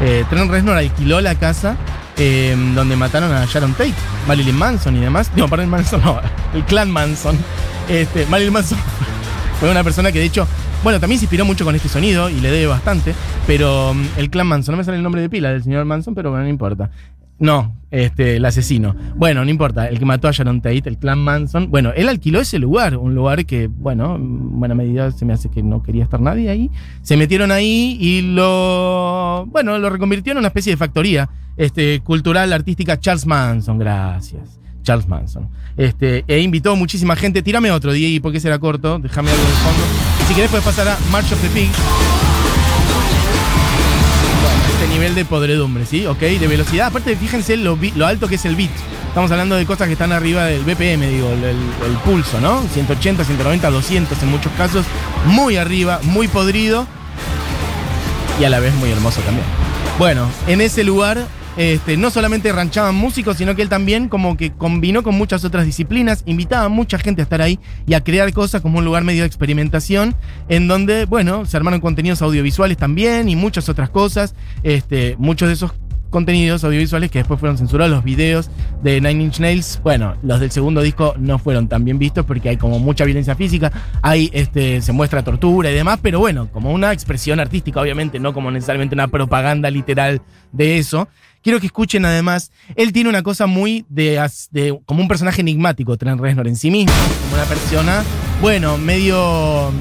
eh, 0.00 0.24
Trent 0.28 0.50
Reznor 0.50 0.76
alquiló 0.76 1.20
la 1.20 1.34
casa 1.34 1.76
eh, 2.18 2.56
donde 2.74 2.96
mataron 2.96 3.32
a 3.32 3.44
Sharon 3.44 3.72
Tate, 3.72 3.94
Marilyn 4.26 4.56
Manson 4.56 4.96
y 4.96 5.00
demás. 5.00 5.30
No, 5.36 5.48
Marilyn 5.48 5.70
Manson 5.70 6.02
no, 6.02 6.20
el 6.54 6.64
clan 6.64 6.90
Manson. 6.90 7.36
Este, 7.88 8.26
Marilyn 8.26 8.52
Manson 8.52 8.78
fue 9.60 9.70
una 9.70 9.84
persona 9.84 10.10
que 10.12 10.18
de 10.18 10.24
hecho, 10.24 10.46
bueno, 10.82 10.98
también 10.98 11.18
se 11.18 11.24
inspiró 11.24 11.44
mucho 11.44 11.64
con 11.64 11.74
este 11.74 11.88
sonido 11.88 12.30
y 12.30 12.40
le 12.40 12.50
debe 12.50 12.66
bastante, 12.66 13.14
pero 13.46 13.94
mm, 13.94 14.18
el 14.18 14.30
clan 14.30 14.46
Manson, 14.46 14.72
no 14.72 14.78
me 14.78 14.84
sale 14.84 14.96
el 14.96 15.02
nombre 15.02 15.20
de 15.20 15.28
pila 15.28 15.50
del 15.50 15.62
señor 15.62 15.84
Manson, 15.84 16.14
pero 16.14 16.30
bueno, 16.30 16.44
no 16.44 16.50
importa. 16.50 16.90
No, 17.38 17.76
este, 17.90 18.36
el 18.36 18.44
asesino. 18.44 18.96
Bueno, 19.14 19.44
no 19.44 19.50
importa, 19.50 19.88
el 19.88 19.98
que 19.98 20.04
mató 20.04 20.26
a 20.28 20.32
Sharon 20.32 20.60
Tate, 20.62 20.82
el 20.86 20.98
clan 20.98 21.18
Manson. 21.18 21.70
Bueno, 21.70 21.92
él 21.94 22.08
alquiló 22.08 22.40
ese 22.40 22.58
lugar, 22.58 22.96
un 22.96 23.14
lugar 23.14 23.44
que, 23.44 23.66
bueno, 23.66 24.16
en 24.16 24.58
buena 24.58 24.74
medida 24.74 25.10
se 25.12 25.24
me 25.24 25.34
hace 25.34 25.50
que 25.50 25.62
no 25.62 25.82
quería 25.82 26.04
estar 26.04 26.20
nadie 26.20 26.48
ahí. 26.48 26.70
Se 27.02 27.16
metieron 27.16 27.52
ahí 27.52 27.98
y 28.00 28.22
lo, 28.22 29.46
bueno, 29.50 29.78
lo 29.78 29.90
reconvirtió 29.90 30.32
en 30.32 30.38
una 30.38 30.48
especie 30.48 30.72
de 30.72 30.76
factoría 30.78 31.28
este, 31.56 32.00
cultural, 32.00 32.52
artística. 32.52 32.98
Charles 32.98 33.26
Manson, 33.26 33.78
gracias. 33.78 34.58
Charles 34.82 35.08
Manson. 35.08 35.48
Este, 35.76 36.24
e 36.28 36.40
invitó 36.40 36.74
muchísima 36.74 37.16
gente. 37.16 37.42
Tírame 37.42 37.70
otro, 37.70 37.92
Diego, 37.92 38.22
porque 38.22 38.38
ese 38.38 38.48
era 38.48 38.58
corto. 38.58 38.98
Déjame 38.98 39.30
algo 39.30 39.42
de 39.42 39.48
fondo. 39.48 39.82
Y 40.20 40.24
si 40.24 40.34
querés, 40.34 40.50
puedes 40.50 40.64
pasar 40.64 40.88
a 40.88 40.98
March 41.10 41.32
of 41.32 41.42
the 41.42 41.48
Pigs. 41.48 42.35
Nivel 44.96 45.14
de 45.14 45.26
podredumbre, 45.26 45.84
¿sí? 45.84 46.06
Ok, 46.06 46.20
de 46.20 46.46
velocidad. 46.46 46.86
Aparte, 46.86 47.14
fíjense 47.16 47.58
lo, 47.58 47.76
alto 48.06 48.28
que 48.28 48.36
es 48.36 48.44
el 48.46 48.56
beat. 48.56 48.70
Estamos 49.08 49.30
hablando 49.30 49.54
de 49.54 49.66
cosas 49.66 49.88
que 49.88 49.92
están 49.92 50.10
arriba 50.10 50.44
del 50.46 50.62
BPM, 50.64 51.06
digo, 51.10 51.28
el- 51.32 51.44
el 51.44 51.96
pulso, 52.02 52.40
¿no? 52.40 52.62
180, 52.72 53.22
190, 53.24 53.68
200 53.70 54.22
en 54.22 54.30
muchos 54.30 54.50
casos. 54.56 54.86
Muy 55.26 55.58
arriba, 55.58 56.00
muy 56.02 56.28
podrido. 56.28 56.86
Y 58.40 58.44
a 58.44 58.48
la 58.48 58.58
vez 58.58 58.74
muy 58.76 58.90
hermoso 58.90 59.20
también. 59.20 59.46
Bueno, 59.98 60.30
en 60.46 60.62
ese 60.62 60.82
lugar 60.82 61.26
este, 61.56 61.96
no 61.96 62.10
solamente 62.10 62.52
ranchaban 62.52 62.94
músicos, 62.94 63.38
sino 63.38 63.54
que 63.54 63.62
él 63.62 63.68
también 63.68 64.08
como 64.08 64.36
que 64.36 64.52
combinó 64.52 65.02
con 65.02 65.14
muchas 65.16 65.44
otras 65.44 65.64
disciplinas, 65.64 66.22
invitaba 66.26 66.66
a 66.66 66.68
mucha 66.68 66.98
gente 66.98 67.22
a 67.22 67.24
estar 67.24 67.42
ahí 67.42 67.58
y 67.86 67.94
a 67.94 68.02
crear 68.02 68.32
cosas 68.32 68.60
como 68.60 68.78
un 68.78 68.84
lugar 68.84 69.04
medio 69.04 69.22
de 69.22 69.26
experimentación, 69.26 70.14
en 70.48 70.68
donde, 70.68 71.06
bueno, 71.06 71.46
se 71.46 71.56
armaron 71.56 71.80
contenidos 71.80 72.22
audiovisuales 72.22 72.76
también 72.76 73.28
y 73.28 73.36
muchas 73.36 73.68
otras 73.68 73.90
cosas. 73.90 74.34
Este, 74.62 75.16
muchos 75.18 75.48
de 75.48 75.54
esos 75.54 75.72
contenidos 76.10 76.64
audiovisuales 76.64 77.10
que 77.10 77.18
después 77.18 77.38
fueron 77.40 77.58
censurados, 77.58 77.92
los 77.92 78.04
videos 78.04 78.50
de 78.82 79.00
Nine 79.00 79.24
Inch 79.24 79.40
Nails, 79.40 79.80
bueno, 79.82 80.16
los 80.22 80.40
del 80.40 80.50
segundo 80.50 80.80
disco 80.80 81.14
no 81.18 81.38
fueron 81.38 81.68
tan 81.68 81.84
bien 81.84 81.98
vistos 81.98 82.24
porque 82.24 82.48
hay 82.48 82.56
como 82.56 82.78
mucha 82.78 83.04
violencia 83.04 83.34
física, 83.34 83.72
hay 84.02 84.30
este, 84.32 84.80
se 84.80 84.92
muestra 84.92 85.22
tortura 85.22 85.70
y 85.70 85.74
demás, 85.74 85.98
pero 86.00 86.18
bueno, 86.18 86.48
como 86.52 86.72
una 86.72 86.92
expresión 86.92 87.40
artística, 87.40 87.80
obviamente, 87.80 88.18
no 88.18 88.32
como 88.32 88.50
necesariamente 88.50 88.94
una 88.94 89.08
propaganda 89.08 89.70
literal 89.70 90.22
de 90.52 90.78
eso. 90.78 91.08
Quiero 91.42 91.60
que 91.60 91.66
escuchen 91.66 92.04
además, 92.04 92.50
él 92.74 92.92
tiene 92.92 93.08
una 93.08 93.22
cosa 93.22 93.46
muy 93.46 93.84
de, 93.88 94.20
como 94.84 95.00
un 95.00 95.08
personaje 95.08 95.42
enigmático, 95.42 95.96
Trent 95.96 96.20
Reznor 96.20 96.48
en 96.48 96.56
sí 96.56 96.70
mismo, 96.70 96.92
como 97.22 97.34
una 97.34 97.44
persona, 97.44 98.04
bueno, 98.40 98.78
medio 98.78 99.72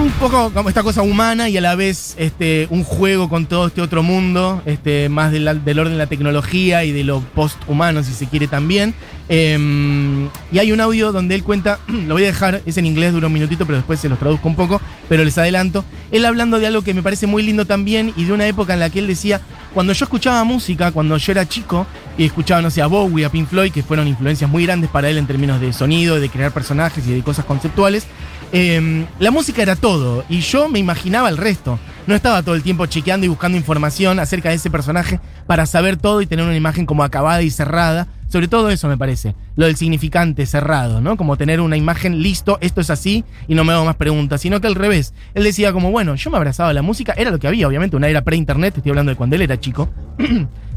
un 0.00 0.10
poco 0.12 0.50
como 0.52 0.68
esta 0.68 0.82
cosa 0.82 1.02
humana 1.02 1.48
y 1.48 1.56
a 1.56 1.60
la 1.60 1.74
vez 1.74 2.14
este, 2.18 2.68
un 2.70 2.84
juego 2.84 3.28
con 3.28 3.46
todo 3.46 3.66
este 3.66 3.80
otro 3.80 4.02
mundo, 4.02 4.62
este, 4.64 5.08
más 5.08 5.32
del 5.32 5.48
orden 5.48 5.92
de 5.92 5.98
la 5.98 6.06
tecnología 6.06 6.84
y 6.84 6.92
de 6.92 7.04
lo 7.04 7.20
post-humano, 7.20 8.02
si 8.04 8.12
se 8.12 8.26
quiere 8.26 8.46
también. 8.46 8.94
Em, 9.28 10.28
y 10.50 10.58
hay 10.58 10.72
un 10.72 10.80
audio 10.80 11.12
donde 11.12 11.34
él 11.34 11.42
cuenta, 11.42 11.78
lo 11.88 12.14
voy 12.14 12.24
a 12.24 12.28
dejar, 12.28 12.62
es 12.64 12.76
en 12.78 12.86
inglés, 12.86 13.12
dura 13.12 13.26
un 13.26 13.32
minutito, 13.32 13.66
pero 13.66 13.76
después 13.76 14.00
se 14.00 14.08
los 14.08 14.18
traduzco 14.18 14.48
un 14.48 14.56
poco, 14.56 14.80
pero 15.08 15.24
les 15.24 15.36
adelanto. 15.36 15.84
Él 16.10 16.24
hablando 16.24 16.58
de 16.58 16.66
algo 16.66 16.82
que 16.82 16.94
me 16.94 17.02
parece 17.02 17.26
muy 17.26 17.42
lindo 17.42 17.66
también 17.66 18.12
y 18.16 18.24
de 18.24 18.32
una 18.32 18.46
época 18.46 18.74
en 18.74 18.80
la 18.80 18.90
que 18.90 19.00
él 19.00 19.06
decía, 19.06 19.40
cuando 19.74 19.92
yo 19.92 20.04
escuchaba 20.04 20.42
música, 20.44 20.92
cuando 20.92 21.16
yo 21.16 21.32
era 21.32 21.46
chico 21.46 21.86
y 22.16 22.24
escuchaba, 22.24 22.62
no 22.62 22.70
sé, 22.70 22.80
a 22.80 22.86
Bowie, 22.86 23.24
a 23.24 23.30
Pink 23.30 23.48
Floyd, 23.48 23.72
que 23.72 23.82
fueron 23.82 24.08
influencias 24.08 24.50
muy 24.50 24.64
grandes 24.64 24.90
para 24.90 25.10
él 25.10 25.18
en 25.18 25.26
términos 25.26 25.60
de 25.60 25.72
sonido, 25.72 26.18
de 26.18 26.28
crear 26.30 26.52
personajes 26.52 27.06
y 27.06 27.12
de 27.12 27.22
cosas 27.22 27.44
conceptuales, 27.44 28.06
eh, 28.50 29.06
la 29.18 29.30
música 29.30 29.60
era 29.60 29.76
todo 29.76 30.24
y 30.28 30.40
yo 30.40 30.68
me 30.68 30.78
imaginaba 30.78 31.28
el 31.28 31.36
resto. 31.36 31.78
No 32.06 32.14
estaba 32.14 32.42
todo 32.42 32.54
el 32.54 32.62
tiempo 32.62 32.86
chequeando 32.86 33.26
y 33.26 33.28
buscando 33.28 33.58
información 33.58 34.18
acerca 34.18 34.48
de 34.48 34.54
ese 34.54 34.70
personaje 34.70 35.20
para 35.46 35.66
saber 35.66 35.98
todo 35.98 36.22
y 36.22 36.26
tener 36.26 36.46
una 36.46 36.56
imagen 36.56 36.86
como 36.86 37.04
acabada 37.04 37.42
y 37.42 37.50
cerrada. 37.50 38.08
Sobre 38.28 38.46
todo 38.46 38.68
eso 38.68 38.88
me 38.88 38.98
parece, 38.98 39.34
lo 39.56 39.66
del 39.66 39.76
significante 39.76 40.44
cerrado, 40.44 41.00
¿no? 41.00 41.16
Como 41.16 41.38
tener 41.38 41.62
una 41.62 41.78
imagen 41.78 42.22
listo, 42.22 42.58
esto 42.60 42.82
es 42.82 42.90
así 42.90 43.24
y 43.48 43.54
no 43.54 43.64
me 43.64 43.72
hago 43.72 43.86
más 43.86 43.96
preguntas, 43.96 44.42
sino 44.42 44.60
que 44.60 44.66
al 44.66 44.74
revés. 44.74 45.14
Él 45.34 45.44
decía 45.44 45.72
como, 45.72 45.90
bueno, 45.90 46.14
yo 46.14 46.30
me 46.30 46.36
abrazaba 46.36 46.68
a 46.68 46.74
la 46.74 46.82
música, 46.82 47.14
era 47.16 47.30
lo 47.30 47.38
que 47.38 47.48
había, 47.48 47.66
obviamente, 47.66 47.96
una 47.96 48.08
era 48.08 48.22
pre-internet, 48.22 48.76
estoy 48.76 48.90
hablando 48.90 49.10
de 49.10 49.16
cuando 49.16 49.36
él 49.36 49.42
era 49.42 49.58
chico. 49.58 49.88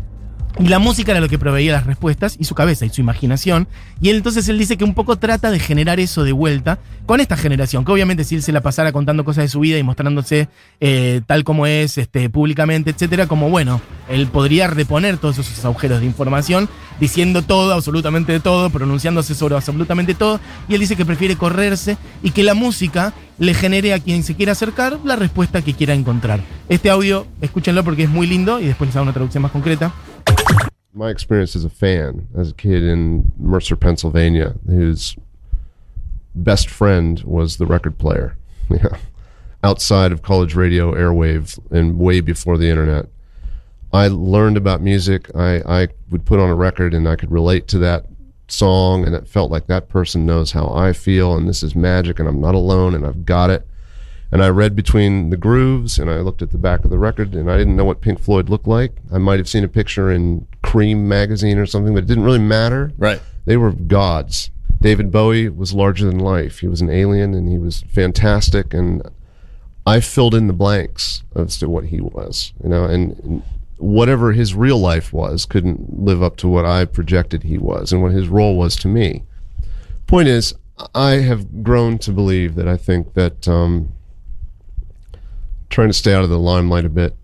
Y 0.60 0.68
la 0.68 0.80
música 0.80 1.12
era 1.12 1.22
lo 1.22 1.30
que 1.30 1.40
proveía 1.40 1.72
las 1.72 1.86
respuestas 1.86 2.36
y 2.40 2.44
su 2.44 2.56
cabeza 2.56 2.86
y 2.86 2.90
su 2.90 3.02
imaginación. 3.02 3.68
Y 4.02 4.10
él 4.10 4.18
entonces 4.18 4.48
él 4.48 4.58
dice 4.58 4.78
que 4.78 4.84
un 4.84 4.94
poco 4.94 5.18
trata 5.18 5.50
de 5.50 5.60
generar 5.60 6.00
eso 6.00 6.24
de 6.24 6.34
vuelta 6.34 6.80
con 7.06 7.20
esta 7.20 7.36
generación, 7.36 7.84
que 7.84 7.92
obviamente 7.92 8.24
si 8.24 8.36
él 8.36 8.44
se 8.44 8.52
la 8.52 8.62
pasara 8.62 8.92
contando 8.92 9.26
cosas 9.26 9.46
de 9.46 9.48
su 9.48 9.60
vida 9.62 9.78
y 9.78 9.84
mostrándose 9.84 10.50
eh, 10.80 11.22
tal 11.26 11.44
como 11.44 11.66
es, 11.66 11.98
este, 11.98 12.30
públicamente, 12.30 12.92
etcétera, 12.92 13.28
como 13.28 13.50
bueno, 13.50 13.82
él 14.08 14.28
podría 14.28 14.68
reponer 14.68 15.18
todos 15.18 15.38
esos 15.40 15.66
agujeros 15.66 16.00
de 16.00 16.06
información, 16.06 16.70
diciendo 17.00 17.42
todo, 17.42 17.74
absolutamente 17.74 18.40
todo, 18.40 18.70
pronunciándose 18.70 19.36
sobre 19.36 19.56
absolutamente 19.56 20.14
todo. 20.14 20.40
Y 20.70 20.76
él 20.76 20.80
dice 20.80 20.96
que 20.96 21.06
prefiere 21.06 21.36
correrse 21.36 21.98
y 22.24 22.32
que 22.32 22.44
la 22.44 22.54
música 22.54 23.14
le 23.40 23.54
genere 23.56 23.94
a 23.94 24.00
quien 24.00 24.24
se 24.24 24.36
quiera 24.36 24.52
acercar 24.52 25.00
la 25.04 25.16
respuesta 25.16 25.62
que 25.64 25.74
quiera 25.74 25.96
encontrar. 25.96 26.42
Este 26.70 26.90
audio, 26.90 27.26
escúchenlo 27.42 27.84
porque 27.84 28.04
es 28.04 28.10
muy 28.10 28.28
lindo 28.28 28.60
y 28.60 28.66
después 28.66 28.90
les 28.90 28.96
hago 28.96 29.04
una 29.04 29.14
traducción 29.14 29.42
más 29.42 29.52
concreta. 29.52 29.92
My 30.94 31.10
experience 31.10 31.56
as 31.56 31.64
a 31.64 31.70
fan, 31.70 32.28
as 32.38 32.52
a 32.52 32.54
kid 32.54 32.84
in 32.84 33.32
Mercer, 33.38 33.76
Pennsylvania, 33.76 34.56
whose 34.68 35.16
best 36.36 36.70
friend 36.70 37.22
was 37.24 37.58
the 37.58 37.66
record 37.66 37.98
player. 37.98 38.38
Outside 39.64 40.12
of 40.12 40.22
college 40.22 40.56
radio 40.56 40.94
airwave 40.94 41.60
and 41.72 42.00
way 42.00 42.20
before 42.20 42.58
the 42.58 42.70
internet. 42.70 43.08
I 43.94 44.08
learned 44.08 44.58
about 44.58 44.82
music. 44.82 45.34
I, 45.36 45.62
I 45.68 45.88
would 46.10 46.26
put 46.26 46.40
on 46.40 46.50
a 46.50 46.56
record 46.56 46.94
and 46.94 47.08
I 47.08 47.16
could 47.16 47.32
relate 47.32 47.68
to 47.70 47.78
that 47.80 48.06
song 48.48 49.06
and 49.06 49.16
it 49.16 49.28
felt 49.28 49.52
like 49.52 49.68
that 49.68 49.88
person 49.88 50.26
knows 50.26 50.52
how 50.52 50.68
I 50.68 50.94
feel 50.94 51.36
and 51.36 51.48
this 51.48 51.64
is 51.64 51.76
magic 51.76 52.20
and 52.20 52.28
I'm 52.28 52.42
not 52.42 52.56
alone 52.56 52.96
and 52.96 53.06
I've 53.06 53.26
got 53.26 53.50
it. 53.50 53.68
And 54.32 54.42
I 54.42 54.48
read 54.48 54.76
between 54.76 55.30
the 55.30 55.38
grooves 55.38 56.00
and 56.00 56.10
I 56.10 56.20
looked 56.20 56.42
at 56.42 56.52
the 56.52 56.58
back 56.58 56.86
of 56.86 56.90
the 56.90 56.98
record 56.98 57.36
and 57.36 57.52
I 57.52 57.58
didn't 57.58 57.76
know 57.76 57.84
what 57.84 58.00
Pink 58.00 58.20
Floyd 58.20 58.50
looked 58.50 58.68
like. 58.68 58.94
I 59.12 59.18
might 59.18 59.40
have 59.40 59.50
seen 59.50 59.64
a 59.64 59.68
picture 59.68 60.10
in 60.10 60.48
Cream 60.64 61.08
magazine 61.08 61.58
or 61.58 61.66
something, 61.66 61.94
but 61.94 62.04
it 62.04 62.08
didn't 62.08 62.24
really 62.24 62.40
matter. 62.40 62.94
Right. 62.98 63.22
They 63.46 63.58
were 63.58 63.72
gods. 63.72 64.50
David 64.80 65.12
Bowie 65.12 65.50
was 65.50 65.74
larger 65.74 66.06
than 66.06 66.20
life. 66.20 66.60
He 66.60 66.68
was 66.68 66.82
an 66.82 66.90
alien 66.90 67.34
and 67.34 67.50
he 67.50 67.58
was 67.58 67.82
fantastic 67.90 68.74
and 68.74 69.04
I 69.86 70.00
filled 70.00 70.36
in 70.36 70.48
the 70.48 70.54
blanks 70.54 71.24
as 71.36 71.58
to 71.58 71.70
what 71.70 71.86
he 71.86 72.00
was, 72.00 72.54
you 72.64 72.70
know, 72.70 72.86
and 72.86 73.44
whatever 73.78 74.32
his 74.32 74.54
real 74.54 74.78
life 74.78 75.12
was 75.12 75.46
couldn't 75.46 76.00
live 76.00 76.22
up 76.22 76.38
to 76.38 76.48
what 76.48 76.66
I 76.66 76.86
projected 76.86 77.44
he 77.44 77.58
was 77.58 77.92
and 77.92 78.02
what 78.02 78.12
his 78.12 78.28
role 78.28 78.56
was 78.56 78.76
to 78.78 78.88
me. 78.88 79.24
Point 80.08 80.28
is, 80.28 80.54
I 80.94 81.12
have 81.14 81.64
grown 81.64 81.98
to 82.00 82.12
believe 82.12 82.56
that 82.56 82.68
I 82.68 82.78
think 82.78 83.14
that 83.16 83.48
um, 83.48 83.92
trying 85.72 85.88
to 85.90 85.94
stay 85.94 86.14
out 86.14 86.24
of 86.24 86.30
the 86.30 86.38
limelight 86.38 86.86
a 86.86 86.90
bit, 86.90 87.16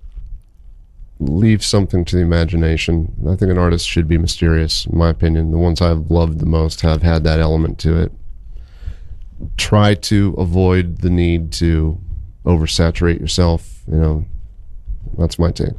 leave 1.20 1.64
something 1.64 2.06
to 2.06 2.16
the 2.16 2.22
imagination. 2.22 3.14
I 3.28 3.36
think 3.36 3.52
an 3.52 3.58
artist 3.58 3.88
should 3.88 4.08
be 4.08 4.18
mysterious, 4.18 4.86
in 4.86 4.98
my 4.98 5.10
opinion. 5.10 5.52
The 5.52 5.58
ones 5.58 5.82
I've 5.82 6.10
loved 6.10 6.40
the 6.40 6.46
most 6.46 6.82
have 6.82 7.04
had 7.04 7.24
that 7.26 7.40
element 7.40 7.78
to 7.80 8.02
it. 8.02 8.12
Try 9.58 9.94
to 9.94 10.34
avoid 10.38 11.00
the 11.02 11.10
need 11.10 11.52
to 11.54 12.00
oversaturate 12.46 13.20
yourself. 13.20 13.82
You 13.88 13.98
know, 13.98 14.26
that's 15.18 15.38
my 15.38 15.52
take. 15.52 15.74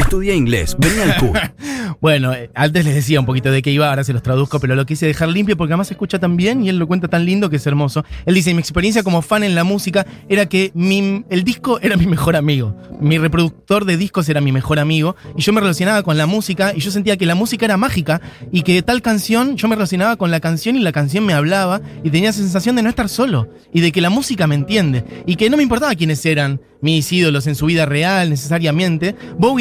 Estudia 0.00 0.34
inglés, 0.34 0.76
vení 0.78 1.00
al 1.00 1.16
CUR. 1.16 1.38
Bueno, 2.00 2.32
eh, 2.32 2.48
antes 2.54 2.84
les 2.84 2.94
decía 2.94 3.18
un 3.18 3.26
poquito 3.26 3.50
de 3.50 3.60
qué 3.60 3.72
iba, 3.72 3.88
ahora 3.88 4.04
se 4.04 4.12
los 4.12 4.22
traduzco, 4.22 4.60
pero 4.60 4.76
lo 4.76 4.86
quise 4.86 5.06
dejar 5.06 5.28
limpio 5.30 5.56
porque 5.56 5.72
además 5.72 5.88
se 5.88 5.94
escucha 5.94 6.20
tan 6.20 6.36
bien 6.36 6.62
y 6.62 6.68
él 6.68 6.78
lo 6.78 6.86
cuenta 6.86 7.08
tan 7.08 7.24
lindo 7.24 7.50
que 7.50 7.56
es 7.56 7.66
hermoso. 7.66 8.04
Él 8.24 8.34
dice, 8.34 8.54
mi 8.54 8.60
experiencia 8.60 9.02
como 9.02 9.20
fan 9.20 9.42
en 9.42 9.56
la 9.56 9.64
música 9.64 10.06
era 10.28 10.46
que 10.46 10.72
el 10.74 11.44
disco 11.44 11.80
era 11.80 11.96
mi 11.96 12.06
mejor 12.06 12.36
amigo. 12.36 12.76
Mi 13.00 13.18
reproductor 13.18 13.84
de 13.84 13.96
discos 13.96 14.28
era 14.28 14.40
mi 14.40 14.52
mejor 14.52 14.78
amigo 14.78 15.16
y 15.36 15.42
yo 15.42 15.52
me 15.52 15.60
relacionaba 15.60 16.02
con 16.02 16.16
la 16.16 16.26
música 16.26 16.72
y 16.74 16.80
yo 16.80 16.90
sentía 16.90 17.16
que 17.16 17.26
la 17.26 17.34
música 17.34 17.64
era 17.64 17.76
mágica 17.76 18.20
y 18.52 18.62
que 18.62 18.80
tal 18.82 19.02
canción, 19.02 19.56
yo 19.56 19.66
me 19.66 19.74
relacionaba 19.74 20.16
con 20.16 20.30
la 20.30 20.40
canción 20.40 20.76
y 20.76 20.80
la 20.80 20.92
canción 20.92 21.26
me 21.26 21.34
hablaba 21.34 21.80
y 22.04 22.10
tenía 22.10 22.30
esa 22.30 22.40
sensación 22.40 22.76
de 22.76 22.82
no 22.82 22.90
estar 22.90 23.08
solo 23.08 23.48
y 23.72 23.80
de 23.80 23.90
que 23.90 24.00
la 24.00 24.10
música 24.10 24.46
me 24.46 24.54
entiende 24.54 25.04
y 25.26 25.36
que 25.36 25.50
no 25.50 25.56
me 25.56 25.64
importaba 25.64 25.94
quiénes 25.94 26.24
eran 26.24 26.60
mis 26.80 27.10
ídolos 27.12 27.46
en 27.46 27.54
su 27.54 27.66
vida 27.66 27.86
real 27.86 28.30
necesariamente. 28.30 29.16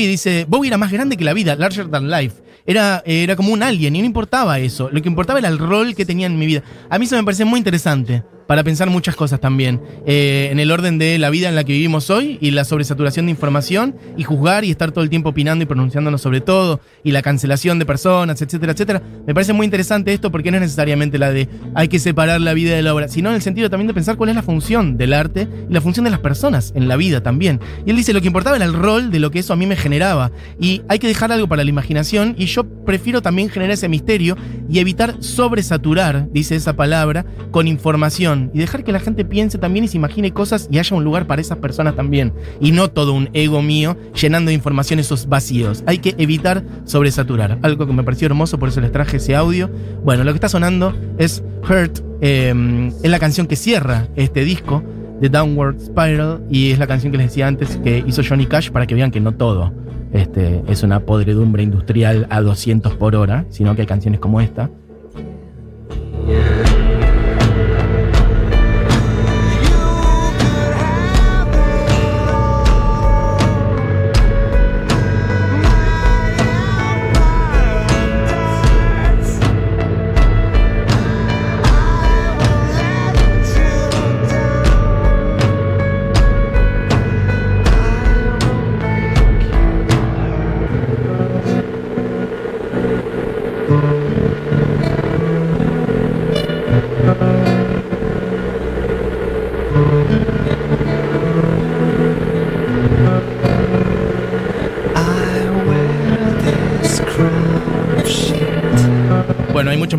Dice, 0.05 0.45
Bowie 0.47 0.67
era 0.67 0.77
más 0.77 0.91
grande 0.91 1.17
que 1.17 1.23
la 1.23 1.33
vida, 1.33 1.55
larger 1.55 1.89
than 1.89 2.11
life. 2.11 2.35
Era, 2.65 3.01
era 3.05 3.35
como 3.35 3.53
un 3.53 3.63
alien 3.63 3.95
y 3.95 3.99
no 3.99 4.05
importaba 4.05 4.59
eso. 4.59 4.89
Lo 4.91 5.01
que 5.01 5.07
importaba 5.07 5.39
era 5.39 5.47
el 5.47 5.57
rol 5.57 5.95
que 5.95 6.05
tenía 6.05 6.27
en 6.27 6.37
mi 6.37 6.45
vida. 6.45 6.63
A 6.89 6.99
mí 6.99 7.05
eso 7.05 7.15
me 7.15 7.23
parece 7.23 7.45
muy 7.45 7.57
interesante 7.57 8.23
para 8.47 8.63
pensar 8.63 8.89
muchas 8.89 9.15
cosas 9.15 9.39
también. 9.39 9.81
Eh, 10.05 10.49
en 10.51 10.59
el 10.59 10.71
orden 10.71 10.97
de 10.97 11.17
la 11.19 11.29
vida 11.29 11.49
en 11.49 11.55
la 11.55 11.63
que 11.63 11.73
vivimos 11.73 12.09
hoy 12.09 12.37
y 12.41 12.51
la 12.51 12.63
sobresaturación 12.63 13.25
de 13.25 13.31
información 13.31 13.95
y 14.15 14.23
juzgar 14.23 14.63
y 14.63 14.71
estar 14.71 14.91
todo 14.91 15.03
el 15.03 15.09
tiempo 15.09 15.29
opinando 15.29 15.63
y 15.63 15.67
pronunciándonos 15.67 16.21
sobre 16.21 16.41
todo 16.41 16.79
y 17.03 17.11
la 17.11 17.21
cancelación 17.21 17.77
de 17.79 17.85
personas, 17.85 18.41
etcétera, 18.41 18.71
etcétera. 18.71 19.01
Me 19.25 19.33
parece 19.33 19.53
muy 19.53 19.65
interesante 19.65 20.13
esto 20.13 20.31
porque 20.31 20.49
no 20.49 20.57
es 20.57 20.61
necesariamente 20.61 21.17
la 21.17 21.31
de 21.31 21.49
hay 21.75 21.89
que 21.89 21.99
separar 21.99 22.39
la 22.41 22.53
vida 22.53 22.75
de 22.75 22.81
la 22.81 22.93
obra, 22.93 23.07
sino 23.09 23.29
en 23.29 23.35
el 23.35 23.41
sentido 23.41 23.69
también 23.69 23.87
de 23.87 23.93
pensar 23.93 24.15
cuál 24.15 24.29
es 24.29 24.35
la 24.35 24.43
función 24.43 24.97
del 24.97 25.13
arte 25.13 25.47
y 25.69 25.73
la 25.73 25.81
función 25.81 26.05
de 26.05 26.11
las 26.11 26.19
personas 26.21 26.71
en 26.75 26.87
la 26.87 26.95
vida 26.95 27.21
también. 27.21 27.59
Y 27.85 27.91
él 27.91 27.97
dice 27.97 28.13
lo 28.13 28.21
que 28.21 28.27
importaba 28.27 28.55
era 28.55 28.65
el 28.65 28.73
rol 28.73 29.11
de 29.11 29.19
lo 29.19 29.29
que 29.31 29.39
eso 29.39 29.53
a 29.53 29.55
mí 29.57 29.65
me 29.65 29.75
generaba 29.75 30.31
y 30.59 30.81
hay 30.87 30.99
que 30.99 31.07
dejar 31.07 31.31
algo 31.31 31.47
para 31.47 31.63
la 31.63 31.69
imaginación 31.69 32.35
y 32.37 32.45
yo 32.45 32.63
prefiero 32.85 33.21
también 33.21 33.49
generar 33.49 33.73
ese 33.73 33.89
misterio 33.89 34.37
y 34.69 34.79
evitar 34.79 35.15
sobresaturar, 35.19 36.29
dice 36.31 36.55
esa 36.55 36.75
palabra, 36.75 37.25
con 37.51 37.67
información 37.67 38.36
y 38.53 38.59
dejar 38.59 38.83
que 38.83 38.91
la 38.91 38.99
gente 38.99 39.25
piense 39.25 39.57
también 39.57 39.85
y 39.85 39.87
se 39.87 39.97
imagine 39.97 40.31
cosas 40.31 40.67
y 40.71 40.79
haya 40.79 40.95
un 40.95 41.03
lugar 41.03 41.27
para 41.27 41.41
esas 41.41 41.57
personas 41.57 41.95
también 41.95 42.33
y 42.59 42.71
no 42.71 42.89
todo 42.89 43.13
un 43.13 43.29
ego 43.33 43.61
mío 43.61 43.97
llenando 44.19 44.49
de 44.49 44.55
información 44.55 44.99
esos 44.99 45.27
vacíos. 45.27 45.83
Hay 45.85 45.99
que 45.99 46.15
evitar 46.17 46.63
sobresaturar. 46.85 47.59
Algo 47.61 47.87
que 47.87 47.93
me 47.93 48.03
pareció 48.03 48.27
hermoso, 48.27 48.59
por 48.59 48.69
eso 48.69 48.81
les 48.81 48.91
traje 48.91 49.17
ese 49.17 49.35
audio. 49.35 49.69
Bueno, 50.03 50.23
lo 50.23 50.31
que 50.31 50.37
está 50.37 50.49
sonando 50.49 50.95
es 51.17 51.43
Hurt, 51.69 51.99
eh, 52.21 52.91
es 53.03 53.09
la 53.09 53.19
canción 53.19 53.47
que 53.47 53.55
cierra 53.55 54.07
este 54.15 54.43
disco 54.43 54.83
de 55.19 55.29
Downward 55.29 55.79
Spiral 55.79 56.43
y 56.49 56.71
es 56.71 56.79
la 56.79 56.87
canción 56.87 57.11
que 57.11 57.17
les 57.17 57.27
decía 57.27 57.47
antes 57.47 57.77
que 57.77 58.03
hizo 58.05 58.21
Johnny 58.27 58.45
Cash 58.45 58.69
para 58.69 58.85
que 58.85 58.95
vean 58.95 59.11
que 59.11 59.19
no 59.19 59.33
todo 59.33 59.73
este, 60.13 60.63
es 60.67 60.83
una 60.83 61.01
podredumbre 61.01 61.63
industrial 61.63 62.27
a 62.29 62.41
200 62.41 62.95
por 62.95 63.15
hora, 63.15 63.45
sino 63.49 63.75
que 63.75 63.81
hay 63.81 63.87
canciones 63.87 64.19
como 64.19 64.41
esta. 64.41 64.69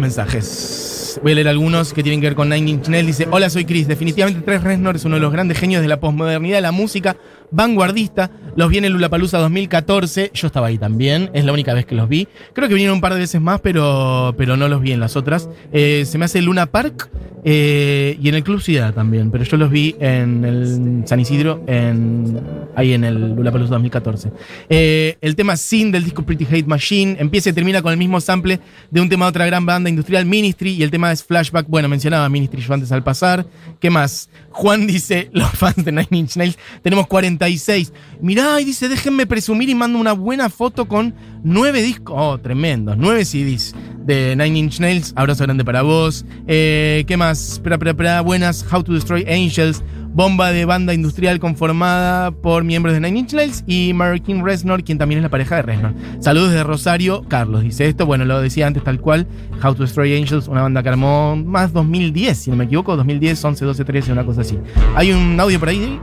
Mensajes. 0.09 1.21
Voy 1.23 1.33
a 1.33 1.35
leer 1.35 1.49
algunos 1.49 1.93
que 1.93 2.03
tienen 2.03 2.21
que 2.21 2.29
ver 2.29 2.35
con 2.35 2.49
Nine 2.49 2.71
Inch 2.71 2.89
Nails. 2.89 3.07
Dice, 3.09 3.29
hola, 3.31 3.51
soy 3.51 3.67
Chris. 3.67 3.87
Definitivamente 3.87 4.41
Tres 4.43 4.63
Reznor 4.63 4.97
es 4.97 5.05
uno 5.05 5.17
de 5.17 5.21
los 5.21 5.33
grandes 5.33 5.59
genios 5.59 5.83
de 5.83 5.89
la 5.89 6.01
posmodernidad 6.01 6.57
de 6.57 6.63
la 6.63 6.73
música, 6.73 7.17
vanguardista. 7.51 8.31
Los 8.57 8.71
vi 8.71 8.79
en 8.79 8.85
el 8.85 8.93
Lulapalooza 8.93 9.39
2014. 9.39 10.33
Yo 10.35 10.47
estaba 10.49 10.67
ahí 10.67 10.79
también. 10.79 11.31
Es 11.33 11.45
la 11.45 11.53
única 11.53 11.75
vez 11.75 11.87
que 11.87 11.95
los 11.95 12.09
vi. 12.09 12.27
Creo 12.55 12.69
que 12.69 12.75
vinieron 12.75 12.97
un 12.97 13.01
par 13.01 13.15
de 13.15 13.21
veces 13.21 13.41
más, 13.41 13.61
pero, 13.61 14.35
pero 14.37 14.57
no 14.57 14.69
los 14.69 14.81
vi 14.81 14.93
en 14.93 15.01
las 15.01 15.17
otras. 15.17 15.49
Eh, 15.73 16.05
se 16.07 16.19
me 16.19 16.25
hace 16.25 16.43
Luna 16.43 16.67
Park 16.67 17.09
eh, 17.45 18.19
y 18.21 18.29
en 18.29 18.35
el 18.35 18.43
Club 18.43 18.61
Ciudad 18.61 18.93
también. 18.93 19.31
Pero 19.31 19.45
yo 19.45 19.57
los 19.57 19.71
vi 19.71 19.95
en 20.01 20.45
el 20.45 21.03
San 21.07 21.21
Isidro, 21.21 21.63
en, 21.67 22.41
ahí 22.75 22.95
en 22.95 23.05
el 23.05 23.37
Lulapalooza 23.37 23.71
2014. 23.75 24.33
Eh, 24.69 25.17
el 25.21 25.37
tema 25.37 25.57
Sin 25.57 25.93
del 25.93 26.05
disco 26.05 26.25
Pretty 26.25 26.45
Hate 26.45 26.67
Machine 26.67 27.17
empieza 27.21 27.51
y 27.51 27.53
termina 27.53 27.81
con 27.81 27.93
el 27.93 27.99
mismo 27.99 28.21
sample 28.21 28.61
de 28.91 29.01
un 29.01 29.09
tema 29.09 29.27
de 29.27 29.31
otra 29.31 29.47
gran 29.47 29.65
banda 29.65 29.89
industrial, 29.89 30.27
Ministry, 30.27 30.73
y 30.73 30.83
el 30.83 30.91
tema 30.91 31.13
es 31.13 31.23
Flashback. 31.23 31.69
Bueno, 31.69 31.89
mencionaba 31.89 32.29
Ministry 32.29 32.61
yo 32.61 32.75
antes 32.75 32.91
al 32.93 33.05
pasar. 33.05 33.47
¿Qué 33.81 33.91
más? 33.91 34.31
Juan 34.51 34.87
dice, 34.87 35.31
los 35.33 35.51
fans 35.51 35.85
de 35.85 35.93
Nine 35.93 36.09
Inch 36.11 36.37
Nails, 36.37 36.59
tenemos 36.83 37.07
46. 37.39 37.93
Mirá, 38.21 38.61
y 38.61 38.65
dice, 38.65 38.89
déjenme 38.89 39.27
presumir 39.27 39.69
y 39.69 39.75
mando 39.75 39.99
una 39.99 40.13
buena 40.13 40.51
foto 40.51 40.87
con 40.87 41.15
nueve 41.45 41.81
discos. 41.83 42.15
Oh, 42.19 42.39
tremendos, 42.39 42.97
nueve 42.99 43.25
CDs 43.25 43.75
de 44.05 44.35
Nine 44.37 44.59
Inch 44.59 44.81
Nails. 44.81 45.13
Abrazo 45.17 45.45
grande 45.45 45.65
para 45.65 45.83
vos. 45.83 46.25
Eh, 46.47 47.05
¿Qué 47.07 47.17
más? 47.17 47.53
Espera, 47.53 47.77
espera, 47.77 47.91
espera. 47.93 48.21
Buenas. 48.23 48.65
How 48.73 48.83
to 48.83 48.93
Destroy 48.93 49.25
Angels. 49.29 49.83
Bomba 50.19 50.51
de 50.51 50.65
banda 50.65 50.95
industrial 50.95 51.39
conformada 51.39 52.33
por 52.33 52.65
miembros 52.65 52.93
de 52.93 52.99
Nine 52.99 53.21
Inch 53.21 53.35
Nails 53.35 53.63
y 53.69 53.93
Markin 53.95 54.45
Reznor, 54.45 54.83
quien 54.83 54.99
también 54.99 55.21
es 55.21 55.23
la 55.23 55.29
pareja 55.29 55.55
de 55.55 55.63
Reznor. 55.63 55.95
Saludos 56.19 56.51
de 56.51 56.65
Rosario, 56.65 57.23
Carlos 57.29 57.63
dice 57.63 57.87
esto. 57.87 58.05
Bueno, 58.05 58.25
lo 58.25 58.41
decía 58.41 58.67
antes 58.67 58.83
tal 58.83 59.01
cual. 59.01 59.29
How 59.63 59.77
to 59.77 59.85
Destroy 59.85 60.17
Angels, 60.17 60.49
una 60.49 60.63
banda 60.63 60.83
que 60.83 60.89
armó 60.89 61.37
más 61.37 61.73
2010, 61.73 62.37
si 62.37 62.51
no 62.51 62.57
me 62.57 62.65
equivoco, 62.65 62.97
2010, 62.97 63.45
11, 63.45 63.65
12, 63.65 63.85
13, 63.85 64.11
una 64.11 64.27
cosa 64.27 64.41
así. 64.41 64.59
¿Hay 64.97 65.13
un 65.13 65.39
audio 65.39 65.61
por 65.61 65.69
ahí? 65.69 66.01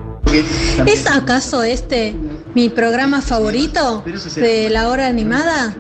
¿Es 0.86 1.12
acaso 1.12 1.62
este 1.62 2.16
mi 2.56 2.70
programa 2.70 3.22
favorito 3.22 4.04
de 4.36 4.70
la 4.70 4.90
hora 4.90 5.08
animada? 5.08 5.76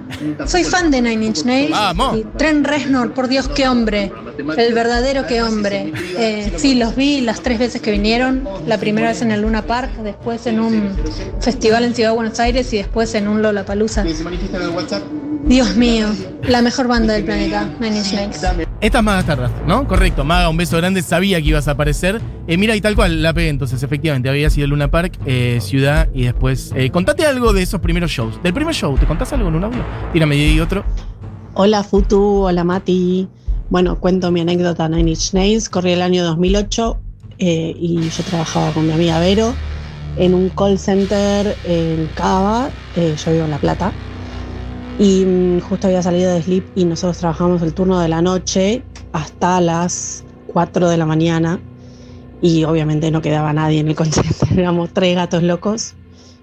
Soy 0.45 0.65
fan 0.65 0.91
de 0.91 1.01
Nine 1.01 1.25
Inch 1.25 1.43
Nails 1.45 1.71
Vamos. 1.71 2.17
y 2.17 2.23
Trent 2.37 2.67
Reznor, 2.67 3.13
por 3.13 3.27
Dios, 3.27 3.47
qué 3.47 3.67
hombre, 3.67 4.11
el 4.57 4.73
verdadero 4.73 5.25
qué 5.25 5.41
hombre. 5.41 5.93
Eh, 6.17 6.53
sí, 6.57 6.75
los 6.75 6.95
vi 6.95 7.21
las 7.21 7.41
tres 7.41 7.59
veces 7.59 7.81
que 7.81 7.91
vinieron, 7.91 8.47
la 8.67 8.77
primera 8.77 9.07
vez 9.07 9.21
en 9.21 9.31
el 9.31 9.41
Luna 9.41 9.63
Park, 9.63 9.91
después 10.03 10.45
en 10.47 10.59
un 10.59 10.91
festival 11.39 11.85
en 11.85 11.95
Ciudad 11.95 12.09
de 12.11 12.15
Buenos 12.15 12.39
Aires 12.39 12.71
y 12.73 12.77
después 12.77 13.15
en 13.15 13.27
un 13.27 13.41
Lollapalooza. 13.41 14.03
Dios 15.45 15.75
mío, 15.75 16.07
la 16.43 16.61
mejor 16.61 16.87
banda 16.87 17.13
del 17.13 17.23
planeta, 17.23 17.69
Nine 17.79 17.97
Inch 17.97 18.13
Nails. 18.13 18.64
Esta 18.81 18.99
es 18.99 19.03
Maga 19.03 19.19
Stardust, 19.21 19.55
¿no? 19.65 19.87
Correcto, 19.87 20.23
Maga, 20.23 20.49
un 20.49 20.57
beso 20.57 20.77
grande, 20.77 21.01
sabía 21.01 21.41
que 21.41 21.47
ibas 21.47 21.67
a 21.67 21.71
aparecer. 21.71 22.21
Eh, 22.47 22.57
mira, 22.57 22.75
y 22.75 22.81
tal 22.81 22.95
cual, 22.95 23.23
la 23.23 23.33
pegué 23.33 23.49
entonces, 23.49 23.81
efectivamente, 23.81 24.29
había 24.29 24.49
sido 24.49 24.67
Luna 24.67 24.91
Park, 24.91 25.17
eh, 25.25 25.59
Ciudad, 25.61 26.09
y 26.13 26.23
después... 26.23 26.71
eh, 26.75 26.91
contate 26.91 27.25
algo 27.25 27.53
de 27.53 27.63
esos 27.63 27.79
primeros 27.81 28.11
shows. 28.11 28.41
Del 28.43 28.53
primer 28.53 28.75
show, 28.75 28.95
¿te 28.97 29.05
contás 29.07 29.31
algo 29.33 29.47
en 29.47 29.55
un 29.55 29.63
audio? 29.63 29.83
Tírame 30.13 30.35
y 30.35 30.59
otro. 30.59 30.83
Hola 31.53 31.83
Futu, 31.83 32.43
hola 32.43 32.63
Mati. 32.63 33.27
Bueno, 33.69 33.97
cuento 33.99 34.29
mi 34.29 34.41
anécdota 34.41 34.87
Nine 34.89 35.11
Inch 35.11 35.33
Nails. 35.33 35.69
Corrí 35.69 35.93
el 35.93 36.01
año 36.01 36.23
2008 36.25 36.97
eh, 37.39 37.73
y 37.79 38.09
yo 38.09 38.23
trabajaba 38.23 38.71
con 38.71 38.85
mi 38.85 38.93
amiga 38.93 39.19
Vero 39.19 39.55
en 40.17 40.33
un 40.33 40.49
call 40.49 40.77
center 40.77 41.55
en 41.63 42.07
Cava. 42.13 42.69
eh, 42.97 43.15
yo 43.25 43.31
vivo 43.31 43.45
en 43.45 43.51
La 43.51 43.57
Plata. 43.57 43.93
Y 44.97 45.25
mm, 45.25 45.59
justo 45.59 45.87
había 45.87 46.01
salido 46.01 46.33
de 46.33 46.41
Sleep 46.41 46.65
y 46.75 46.85
nosotros 46.85 47.17
trabajamos 47.17 47.61
el 47.61 47.73
turno 47.73 47.99
de 47.99 48.07
la 48.07 48.21
noche 48.21 48.83
hasta 49.11 49.59
las 49.61 50.23
4 50.47 50.89
de 50.89 50.97
la 50.97 51.05
mañana. 51.05 51.59
Y 52.41 52.63
obviamente 52.63 53.11
no 53.11 53.21
quedaba 53.21 53.53
nadie 53.53 53.79
en 53.79 53.87
el 53.87 53.95
call 53.95 54.11
center. 54.13 54.59
Éramos 54.59 54.89
tres 54.93 55.15
gatos 55.15 55.43
locos 55.43 55.93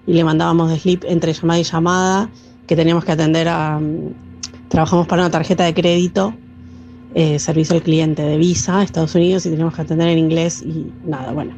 y 0.06 0.14
le 0.14 0.24
mandábamos 0.24 0.70
de 0.70 0.78
Sleep 0.78 1.04
entre 1.04 1.32
llamada 1.32 1.60
y 1.60 1.64
llamada 1.64 2.30
que 2.66 2.76
teníamos 2.76 3.04
que 3.04 3.12
atender 3.12 3.48
a. 3.48 3.78
mm, 3.78 4.14
Trabajamos 4.68 5.06
para 5.06 5.20
una 5.20 5.30
tarjeta 5.30 5.64
de 5.64 5.74
crédito, 5.74 6.32
eh, 7.14 7.38
servicio 7.38 7.76
al 7.76 7.82
cliente 7.82 8.22
de 8.22 8.38
Visa, 8.38 8.82
Estados 8.82 9.14
Unidos, 9.14 9.44
y 9.44 9.50
teníamos 9.50 9.74
que 9.74 9.82
atender 9.82 10.08
en 10.08 10.16
inglés 10.16 10.62
y 10.62 10.90
nada, 11.04 11.30
bueno. 11.32 11.52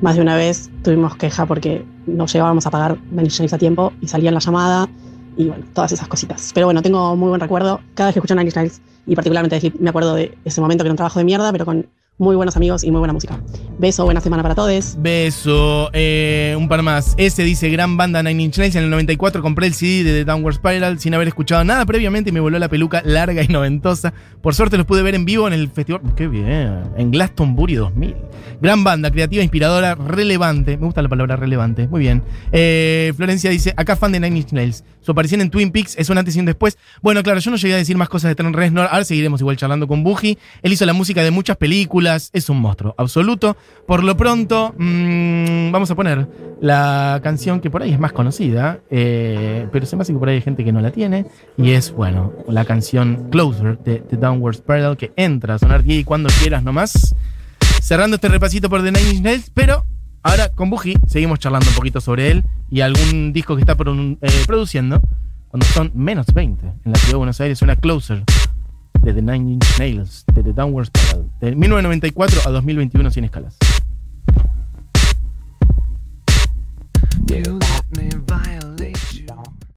Más 0.00 0.16
de 0.16 0.22
una 0.22 0.34
vez 0.34 0.68
tuvimos 0.82 1.14
queja 1.14 1.46
porque 1.46 1.84
no 2.06 2.26
llegábamos 2.26 2.66
a 2.66 2.70
pagar 2.72 2.98
Nails 3.12 3.52
a 3.52 3.58
tiempo 3.58 3.92
y 4.00 4.08
salía 4.08 4.30
en 4.30 4.34
la 4.34 4.40
llamada 4.40 4.88
y 5.36 5.48
bueno, 5.48 5.64
todas 5.72 5.92
esas 5.92 6.08
cositas. 6.08 6.50
Pero 6.54 6.66
bueno, 6.66 6.82
tengo 6.82 7.16
muy 7.16 7.28
buen 7.28 7.40
recuerdo. 7.40 7.80
Cada 7.94 8.08
vez 8.08 8.14
que 8.14 8.18
escucho 8.20 8.34
Nine 8.34 8.50
Inch 8.54 8.80
y 9.06 9.14
particularmente 9.14 9.72
me 9.78 9.90
acuerdo 9.90 10.14
de 10.14 10.36
ese 10.44 10.60
momento 10.60 10.84
que 10.84 10.88
era 10.88 10.92
un 10.92 10.96
trabajo 10.96 11.18
de 11.18 11.24
mierda, 11.24 11.50
pero 11.52 11.64
con 11.64 11.86
muy 12.18 12.36
buenos 12.36 12.56
amigos 12.56 12.84
y 12.84 12.90
muy 12.90 12.98
buena 12.98 13.12
música. 13.12 13.40
Beso, 13.78 14.04
buena 14.04 14.20
semana 14.20 14.42
para 14.42 14.54
todos. 14.54 14.96
Beso, 14.98 15.90
eh, 15.92 16.54
un 16.56 16.68
par 16.68 16.82
más. 16.82 17.14
Ese 17.16 17.42
dice 17.42 17.68
gran 17.70 17.96
banda 17.96 18.22
Nine 18.22 18.42
Inch 18.44 18.58
Nails. 18.58 18.76
En 18.76 18.84
el 18.84 18.90
94 18.90 19.42
compré 19.42 19.66
el 19.66 19.74
CD 19.74 20.04
de 20.04 20.12
The 20.20 20.24
Downward 20.26 20.54
Spiral 20.54 21.00
sin 21.00 21.14
haber 21.14 21.28
escuchado 21.28 21.64
nada 21.64 21.84
previamente 21.86 22.30
y 22.30 22.32
me 22.32 22.40
voló 22.40 22.58
la 22.58 22.68
peluca 22.68 23.02
larga 23.04 23.42
y 23.42 23.48
noventosa. 23.48 24.12
Por 24.40 24.54
suerte 24.54 24.76
los 24.76 24.86
pude 24.86 25.02
ver 25.02 25.14
en 25.14 25.24
vivo 25.24 25.48
en 25.48 25.54
el 25.54 25.68
festival. 25.70 26.02
Qué 26.14 26.28
bien. 26.28 26.82
En 26.96 27.10
Glastonbury 27.10 27.74
2000. 27.74 28.14
Gran 28.60 28.84
banda, 28.84 29.10
creativa, 29.10 29.42
inspiradora, 29.42 29.94
relevante. 29.96 30.76
Me 30.76 30.84
gusta 30.84 31.02
la 31.02 31.08
palabra 31.08 31.36
relevante. 31.36 31.88
Muy 31.88 32.00
bien. 32.00 32.22
Eh, 32.52 33.12
Florencia 33.16 33.50
dice: 33.50 33.74
Acá 33.76 33.96
fan 33.96 34.12
de 34.12 34.20
Nine 34.20 34.38
Inch 34.38 34.52
Nails. 34.52 34.84
Su 35.00 35.10
aparición 35.10 35.40
en 35.40 35.50
Twin 35.50 35.72
Peaks 35.72 35.96
es 35.98 36.08
un 36.10 36.18
antes 36.18 36.36
y 36.36 36.38
un 36.38 36.46
después. 36.46 36.78
Bueno, 37.00 37.24
claro, 37.24 37.40
yo 37.40 37.50
no 37.50 37.56
llegué 37.56 37.74
a 37.74 37.78
decir 37.78 37.96
más 37.96 38.08
cosas 38.08 38.28
de 38.28 38.36
Trent 38.36 38.54
Reznor. 38.54 38.86
Ahora 38.88 39.04
seguiremos 39.04 39.40
igual 39.40 39.56
charlando 39.56 39.88
con 39.88 40.04
Buji. 40.04 40.38
Él 40.62 40.72
hizo 40.72 40.86
la 40.86 40.92
música 40.92 41.24
de 41.24 41.32
muchas 41.32 41.56
películas. 41.56 42.01
Es 42.32 42.48
un 42.50 42.60
monstruo 42.60 42.94
absoluto. 42.98 43.56
Por 43.86 44.02
lo 44.04 44.16
pronto, 44.16 44.74
mm, 44.76 45.70
vamos 45.72 45.90
a 45.90 45.94
poner 45.94 46.28
la 46.60 47.20
canción 47.22 47.60
que 47.60 47.70
por 47.70 47.82
ahí 47.82 47.92
es 47.92 47.98
más 48.00 48.12
conocida. 48.12 48.80
eh, 48.90 49.66
pero 49.72 49.86
se 49.86 49.96
me 49.96 50.02
hace 50.02 50.12
que 50.12 50.18
por 50.18 50.28
ahí 50.28 50.36
hay 50.36 50.40
gente 50.42 50.64
que 50.64 50.72
no 50.72 50.80
la 50.80 50.90
tiene. 50.90 51.26
Y 51.56 51.70
es, 51.72 51.92
bueno, 51.92 52.32
la 52.48 52.64
canción 52.64 53.28
Closer 53.30 53.78
de, 53.78 53.96
The 54.00 54.16
Downward 54.16 54.56
Spiral 54.56 54.96
que 54.96 55.12
entra 55.16 55.54
a 55.54 55.58
sonar 55.58 55.82
y 55.86 56.04
cuando 56.04 56.28
quieras 56.40 56.62
nomás. 56.62 57.14
Cerrando 57.80 58.16
este 58.16 58.28
repasito 58.28 58.68
por 58.70 58.82
The 58.82 58.92
Nine 58.92 59.10
Inch 59.10 59.22
Nails, 59.22 59.50
pero 59.52 59.84
ahora 60.22 60.48
con 60.50 60.70
Buji 60.70 60.94
seguimos 61.06 61.38
charlando 61.40 61.68
un 61.68 61.74
poquito 61.74 62.00
sobre 62.00 62.30
él 62.30 62.44
y 62.70 62.80
algún 62.80 63.32
disco 63.32 63.56
que 63.56 63.62
está 63.62 63.74
pro- 63.74 63.94
eh, 63.94 64.16
produciendo 64.46 65.00
cuando 65.48 65.66
son 65.66 65.90
menos 65.94 66.26
20 66.32 66.64
en 66.64 66.92
la 66.92 66.94
ciudad 66.98 67.12
de 67.14 67.16
Buenos 67.16 67.40
Aires, 67.40 67.60
una 67.60 67.74
Closer 67.76 68.22
de 69.02 69.12
The 69.12 69.22
Nine 69.22 69.52
Inch 69.52 69.78
Nails, 69.78 70.24
de 70.32 70.42
The 70.42 70.52
Downward 70.52 70.86
Spiral, 70.86 71.30
de 71.40 71.56
1994 71.56 72.40
a 72.46 72.50
2021 72.50 73.10
sin 73.10 73.24
escalas. 73.24 73.56
You 77.28 77.58
let 77.58 77.96
me 77.96 78.10